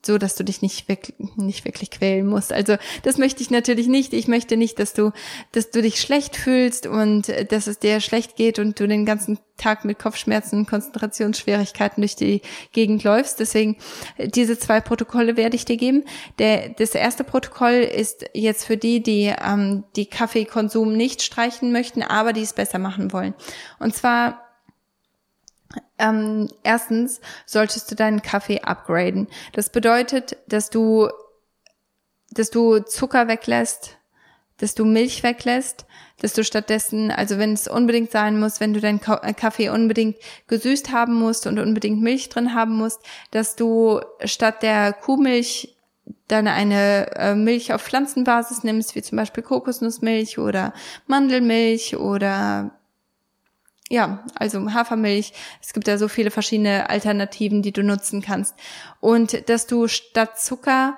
[0.05, 2.53] so dass du dich nicht wirklich, nicht wirklich quälen musst.
[2.53, 4.15] Also das möchte ich natürlich nicht.
[4.15, 5.13] Ich möchte nicht, dass du,
[5.53, 9.05] dass du dich schlecht fühlst und äh, dass es dir schlecht geht und du den
[9.05, 12.41] ganzen Tag mit Kopfschmerzen Konzentrationsschwierigkeiten durch die
[12.73, 13.41] Gegend läufst.
[13.41, 13.77] Deswegen
[14.17, 16.05] äh, diese zwei Protokolle werde ich dir geben.
[16.39, 22.03] Der, das erste Protokoll ist jetzt für die, die ähm, die Kaffeekonsum nicht streichen möchten,
[22.03, 23.35] aber die es besser machen wollen.
[23.79, 24.48] Und zwar
[25.99, 29.29] ähm, erstens solltest du deinen Kaffee upgraden.
[29.53, 31.09] Das bedeutet, dass du,
[32.31, 33.97] dass du Zucker weglässt,
[34.59, 35.87] dass du Milch weglässt,
[36.21, 40.17] dass du stattdessen, also wenn es unbedingt sein muss, wenn du deinen äh, Kaffee unbedingt
[40.49, 43.01] gesüßt haben musst und unbedingt Milch drin haben musst,
[43.31, 45.77] dass du statt der Kuhmilch
[46.27, 50.73] dann eine äh, Milch auf Pflanzenbasis nimmst, wie zum Beispiel Kokosnussmilch oder
[51.07, 52.78] Mandelmilch oder
[53.89, 55.33] ja, also Hafermilch.
[55.63, 58.55] Es gibt da so viele verschiedene Alternativen, die du nutzen kannst.
[59.01, 60.97] Und dass du statt Zucker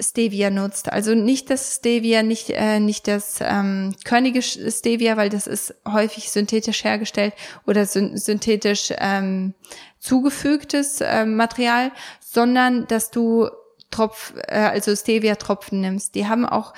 [0.00, 0.92] Stevia nutzt.
[0.92, 6.30] Also nicht das Stevia, nicht, äh, nicht das ähm, körnige Stevia, weil das ist häufig
[6.30, 7.34] synthetisch hergestellt
[7.66, 9.54] oder synthetisch ähm,
[9.98, 13.48] zugefügtes äh, Material, sondern dass du
[13.90, 16.14] Tropf, äh, also Stevia-Tropfen nimmst.
[16.14, 16.74] Die haben auch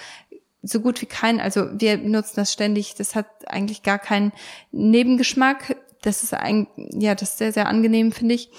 [0.65, 4.33] so gut wie keinen, also wir nutzen das ständig, das hat eigentlich gar keinen
[4.73, 5.77] Nebengeschmack.
[6.03, 8.51] Das ist ein, ja, das ist sehr, sehr angenehm, finde ich.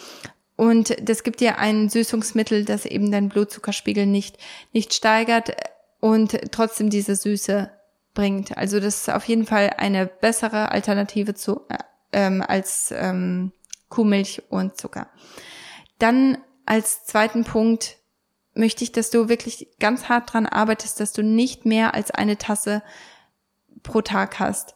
[0.56, 4.38] Und das gibt dir ein Süßungsmittel, das eben deinen Blutzuckerspiegel nicht,
[4.72, 5.52] nicht steigert
[6.00, 7.72] und trotzdem diese Süße
[8.14, 8.58] bringt.
[8.58, 11.78] Also das ist auf jeden Fall eine bessere Alternative zu, äh,
[12.14, 13.52] ähm, als ähm,
[13.90, 15.10] Kuhmilch und Zucker.
[16.00, 17.98] Dann als zweiten Punkt
[18.56, 22.38] möchte ich, dass du wirklich ganz hart dran arbeitest, dass du nicht mehr als eine
[22.38, 22.82] Tasse
[23.84, 24.76] pro Tag hast.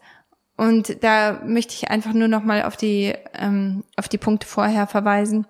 [0.57, 4.87] Und da möchte ich einfach nur noch mal auf die ähm, auf die Punkte vorher
[4.87, 5.47] verweisen,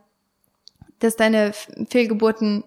[1.00, 1.52] dass deine
[1.90, 2.64] Fehlgeburten,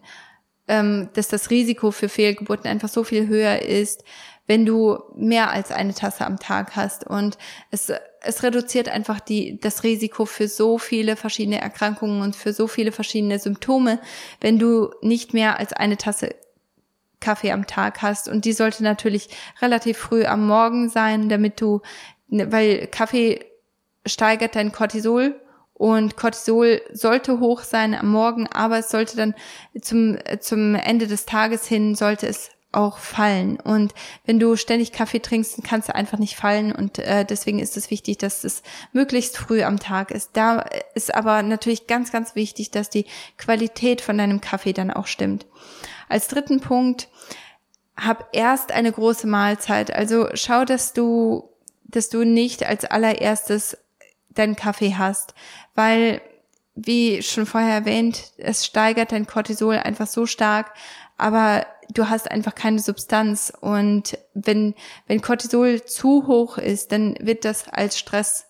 [0.67, 4.03] ähm, dass das Risiko für Fehlgeburten einfach so viel höher ist,
[4.49, 7.07] wenn du mehr als eine Tasse am Tag hast.
[7.07, 7.39] Und
[7.71, 7.93] es,
[8.25, 12.93] es reduziert einfach die, das Risiko für so viele verschiedene Erkrankungen und für so viele
[12.93, 13.99] verschiedene Symptome,
[14.41, 16.35] wenn du nicht mehr als eine Tasse
[17.21, 18.29] Kaffee am Tag hast.
[18.29, 19.29] Und die sollte natürlich
[19.61, 21.81] relativ früh am Morgen sein, damit du,
[22.29, 23.45] weil Kaffee
[24.05, 25.41] steigert dein Cortisol
[25.75, 29.35] und Cortisol sollte hoch sein am Morgen, aber es sollte dann
[29.81, 33.61] zum, zum Ende des Tages hin, sollte es auch fallen.
[33.61, 33.95] Und
[34.25, 36.73] wenn du ständig Kaffee trinkst, dann kannst du einfach nicht fallen.
[36.73, 38.63] Und äh, deswegen ist es wichtig, dass es
[38.93, 40.31] möglichst früh am Tag ist.
[40.33, 40.65] Da
[40.95, 43.07] ist aber natürlich ganz, ganz wichtig, dass die
[43.37, 45.47] Qualität von deinem Kaffee dann auch stimmt.
[46.09, 47.09] Als dritten Punkt,
[47.97, 49.95] hab erst eine große Mahlzeit.
[49.95, 51.49] Also schau, dass du,
[51.85, 53.77] dass du nicht als allererstes
[54.31, 55.35] deinen Kaffee hast,
[55.75, 56.23] weil
[56.75, 60.73] wie schon vorher erwähnt, es steigert dein Cortisol einfach so stark,
[61.19, 63.53] aber du hast einfach keine Substanz.
[63.61, 64.75] Und wenn
[65.07, 68.47] wenn Cortisol zu hoch ist, dann wird das als Stress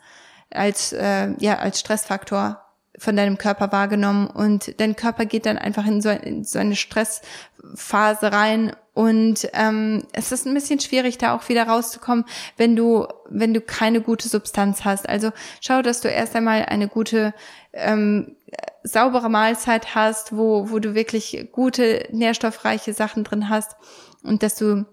[0.50, 2.61] als äh, ja als Stressfaktor
[2.98, 6.76] von deinem Körper wahrgenommen und dein Körper geht dann einfach in so, in so eine
[6.76, 12.26] Stressphase rein und ähm, es ist ein bisschen schwierig, da auch wieder rauszukommen,
[12.58, 15.08] wenn du wenn du keine gute Substanz hast.
[15.08, 15.30] Also
[15.60, 17.32] schau, dass du erst einmal eine gute
[17.72, 18.36] ähm,
[18.82, 23.76] saubere Mahlzeit hast, wo, wo du wirklich gute, nährstoffreiche Sachen drin hast
[24.22, 24.84] und dass du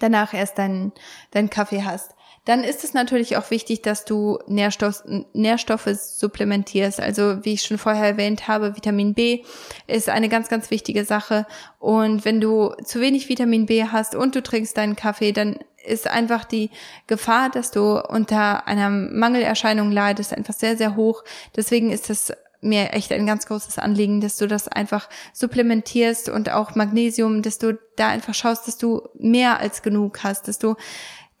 [0.00, 0.92] danach erst deinen,
[1.30, 2.14] deinen Kaffee hast.
[2.44, 7.00] Dann ist es natürlich auch wichtig, dass du Nährstoff, Nährstoffe supplementierst.
[7.00, 9.42] Also wie ich schon vorher erwähnt habe, Vitamin B
[9.86, 11.46] ist eine ganz, ganz wichtige Sache.
[11.78, 16.06] Und wenn du zu wenig Vitamin B hast und du trinkst deinen Kaffee, dann ist
[16.06, 16.70] einfach die
[17.06, 21.24] Gefahr, dass du unter einer Mangelerscheinung leidest, einfach sehr, sehr hoch.
[21.56, 22.32] Deswegen ist es
[22.64, 27.58] mir echt ein ganz großes Anliegen, dass du das einfach supplementierst und auch Magnesium, dass
[27.58, 30.74] du da einfach schaust, dass du mehr als genug hast, dass du,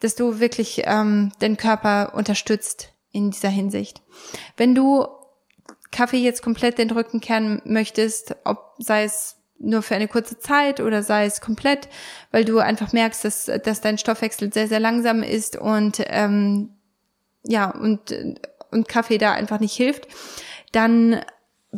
[0.00, 4.02] dass du wirklich ähm, den Körper unterstützt in dieser Hinsicht.
[4.56, 5.06] Wenn du
[5.90, 10.80] Kaffee jetzt komplett den Rücken kehren möchtest, ob sei es nur für eine kurze Zeit
[10.80, 11.88] oder sei es komplett,
[12.32, 16.70] weil du einfach merkst, dass, dass dein Stoffwechsel sehr, sehr langsam ist und ähm,
[17.46, 18.14] ja, und,
[18.70, 20.08] und Kaffee da einfach nicht hilft,
[20.72, 21.20] dann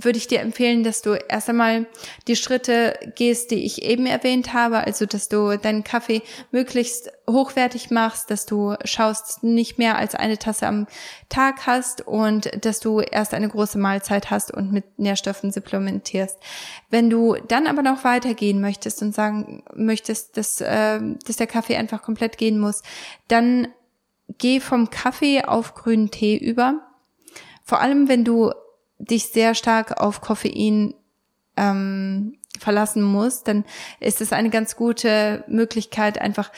[0.03, 1.87] würde ich dir empfehlen, dass du erst einmal
[2.29, 6.23] die Schritte gehst, die ich eben erwähnt habe, also dass du deinen Kaffee
[6.53, 10.87] möglichst hochwertig machst, dass du schaust, nicht mehr als eine Tasse am
[11.29, 16.39] Tag hast und dass du erst eine große Mahlzeit hast und mit Nährstoffen supplementierst.
[16.91, 21.77] Wenn du dann aber noch weitergehen möchtest und sagen möchtest, dass, äh, dass der Kaffee
[21.77, 22.83] einfach komplett gehen muss,
[23.29, 23.69] dann
[24.39, 26.83] geh vom Kaffee auf grünen Tee über.
[27.65, 28.53] Vor allem, wenn du
[28.99, 30.95] dich sehr stark auf Koffein
[31.57, 33.65] ähm, verlassen muss, dann
[34.01, 36.51] ist es eine ganz gute Möglichkeit, einfach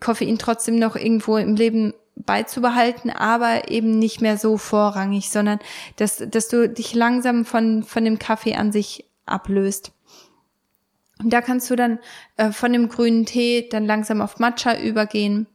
[0.00, 5.58] Koffein trotzdem noch irgendwo im Leben beizubehalten, aber eben nicht mehr so vorrangig, sondern
[5.96, 9.92] dass, dass du dich langsam von, von dem Kaffee an sich ablöst.
[11.22, 11.98] Und da kannst du dann
[12.36, 15.46] äh, von dem grünen Tee dann langsam auf Matcha übergehen.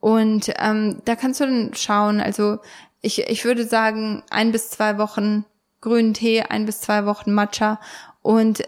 [0.00, 2.58] Und ähm, da kannst du dann schauen, also
[3.02, 5.44] ich, ich würde sagen, ein bis zwei Wochen
[5.82, 7.78] grünen Tee, ein bis zwei Wochen Matcha.
[8.22, 8.62] Und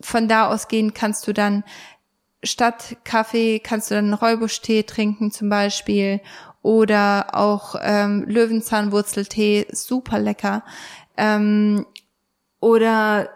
[0.00, 1.64] von da ausgehend kannst du dann
[2.42, 6.20] statt Kaffee kannst du dann Räubusch-Tee trinken zum Beispiel
[6.62, 10.62] oder auch ähm, Löwenzahnwurzeltee, super lecker.
[11.16, 11.86] Ähm,
[12.60, 13.30] oder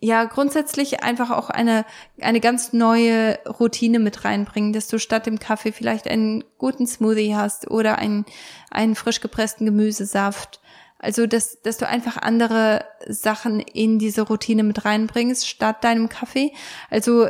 [0.00, 1.84] ja, grundsätzlich einfach auch eine,
[2.20, 7.36] eine ganz neue Routine mit reinbringen, dass du statt dem Kaffee vielleicht einen guten Smoothie
[7.36, 8.24] hast oder einen,
[8.70, 10.60] einen frisch gepressten Gemüsesaft.
[11.02, 16.52] Also, dass, dass du einfach andere Sachen in diese Routine mit reinbringst, statt deinem Kaffee.
[16.88, 17.28] Also,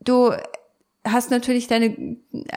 [0.00, 0.32] du
[1.06, 2.16] hast natürlich deine,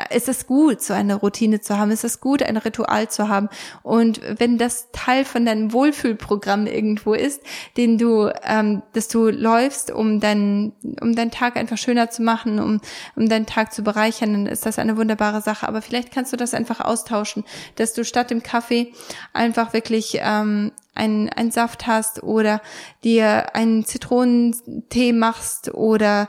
[0.09, 3.49] ist es gut, so eine Routine zu haben, ist es gut, ein Ritual zu haben.
[3.83, 7.41] Und wenn das Teil von deinem Wohlfühlprogramm irgendwo ist,
[7.75, 12.59] den du, ähm, dass du läufst, um deinen, um deinen Tag einfach schöner zu machen,
[12.59, 12.79] um,
[13.17, 15.67] um deinen Tag zu bereichern, dann ist das eine wunderbare Sache.
[15.67, 17.43] Aber vielleicht kannst du das einfach austauschen,
[17.75, 18.93] dass du statt dem Kaffee
[19.33, 22.61] einfach wirklich ähm, einen, einen Saft hast oder
[23.03, 26.27] dir einen Zitronentee machst oder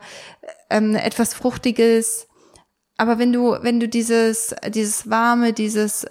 [0.71, 2.27] ähm, etwas Fruchtiges.
[2.97, 6.05] Aber wenn du, wenn du dieses, dieses warme, dieses,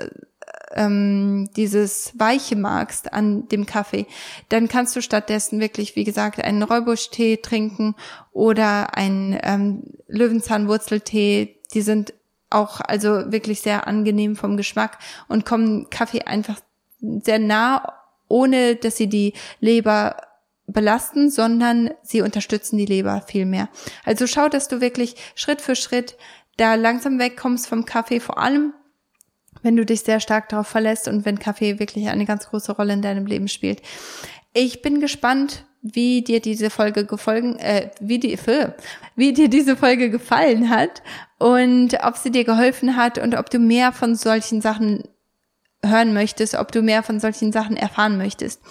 [0.74, 4.06] ähm, dieses Weiche magst an dem Kaffee,
[4.50, 7.96] dann kannst du stattdessen wirklich, wie gesagt, einen Räubusch-Tee trinken
[8.32, 11.58] oder einen ähm, Löwenzahnwurzeltee.
[11.74, 12.14] Die sind
[12.50, 16.60] auch also wirklich sehr angenehm vom Geschmack und kommen Kaffee einfach
[17.00, 17.94] sehr nah,
[18.30, 20.16] ohne dass sie die Leber
[20.68, 23.70] belasten, sondern sie unterstützen die Leber viel mehr.
[24.06, 26.18] Also schau, dass du wirklich Schritt für Schritt
[26.58, 28.74] da langsam wegkommst vom Kaffee, vor allem
[29.64, 32.94] wenn du dich sehr stark darauf verlässt und wenn Kaffee wirklich eine ganz große Rolle
[32.94, 33.82] in deinem Leben spielt.
[34.54, 38.38] Ich bin gespannt, wie dir diese Folge gefolgen, äh, wie die,
[39.16, 41.02] wie dir diese Folge gefallen hat
[41.40, 45.04] und ob sie dir geholfen hat und ob du mehr von solchen Sachen
[45.86, 48.62] hören möchtest, ob du mehr von solchen Sachen erfahren möchtest.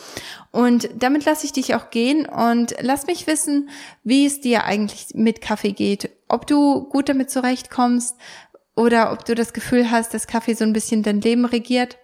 [0.51, 3.71] Und damit lasse ich dich auch gehen und lass mich wissen,
[4.03, 6.11] wie es dir eigentlich mit Kaffee geht.
[6.29, 8.17] Ob du gut damit zurechtkommst
[8.75, 11.99] oder ob du das Gefühl hast, dass Kaffee so ein bisschen dein Leben regiert.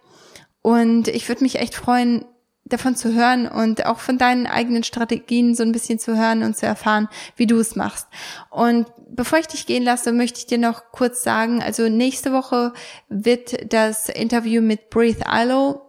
[0.61, 2.25] Und ich würde mich echt freuen,
[2.65, 6.55] davon zu hören und auch von deinen eigenen Strategien so ein bisschen zu hören und
[6.55, 8.07] zu erfahren, wie du es machst.
[8.49, 12.73] Und bevor ich dich gehen lasse, möchte ich dir noch kurz sagen, also nächste Woche
[13.09, 15.81] wird das Interview mit Breathe Ilo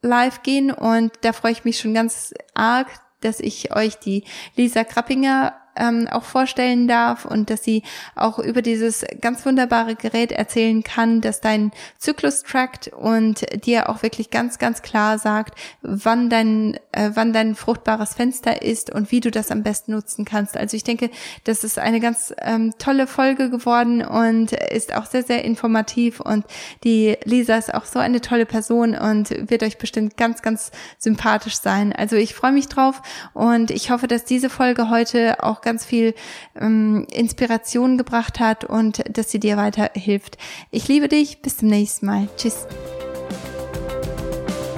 [0.00, 2.88] live gehen und da freue ich mich schon ganz arg,
[3.20, 4.24] dass ich euch die
[4.56, 7.82] Lisa Krappinger ähm, auch vorstellen darf und dass sie
[8.14, 14.02] auch über dieses ganz wunderbare Gerät erzählen kann, das deinen Zyklus trackt und dir auch
[14.02, 19.20] wirklich ganz, ganz klar sagt, wann dein, äh, wann dein fruchtbares Fenster ist und wie
[19.20, 20.56] du das am besten nutzen kannst.
[20.56, 21.10] Also ich denke,
[21.44, 26.44] das ist eine ganz ähm, tolle Folge geworden und ist auch sehr, sehr informativ und
[26.84, 31.56] die Lisa ist auch so eine tolle Person und wird euch bestimmt ganz, ganz sympathisch
[31.56, 31.92] sein.
[31.92, 33.02] Also ich freue mich drauf
[33.34, 36.14] und ich hoffe, dass diese Folge heute auch ganz viel
[36.58, 40.38] ähm, Inspiration gebracht hat und dass sie dir weiterhilft.
[40.70, 41.42] Ich liebe dich.
[41.42, 42.26] Bis zum nächsten Mal.
[42.38, 42.66] Tschüss.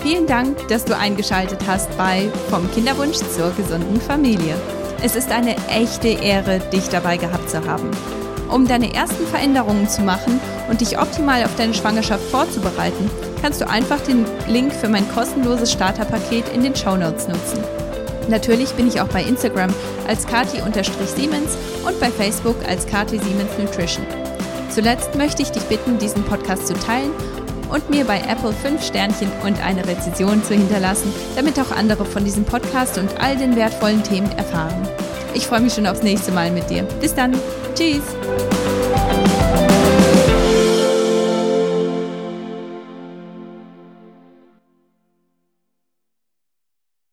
[0.02, 4.56] Vielen Dank, dass du eingeschaltet hast bei Vom Kinderwunsch zur gesunden Familie.
[5.00, 7.88] Es ist eine echte Ehre, dich dabei gehabt zu haben.
[8.50, 13.08] Um deine ersten Veränderungen zu machen und dich optimal auf deine Schwangerschaft vorzubereiten,
[13.40, 17.79] kannst du einfach den Link für mein kostenloses Starterpaket in den Show Notes nutzen.
[18.28, 19.72] Natürlich bin ich auch bei Instagram
[20.06, 21.56] als kati-siemens
[21.86, 24.06] und bei Facebook als Kati Siemens Nutrition.
[24.70, 27.10] Zuletzt möchte ich dich bitten, diesen Podcast zu teilen
[27.70, 32.24] und mir bei Apple 5 Sternchen und eine Rezension zu hinterlassen, damit auch andere von
[32.24, 34.88] diesem Podcast und all den wertvollen Themen erfahren.
[35.34, 36.82] Ich freue mich schon aufs nächste Mal mit dir.
[37.00, 37.34] Bis dann.
[37.74, 38.02] Tschüss.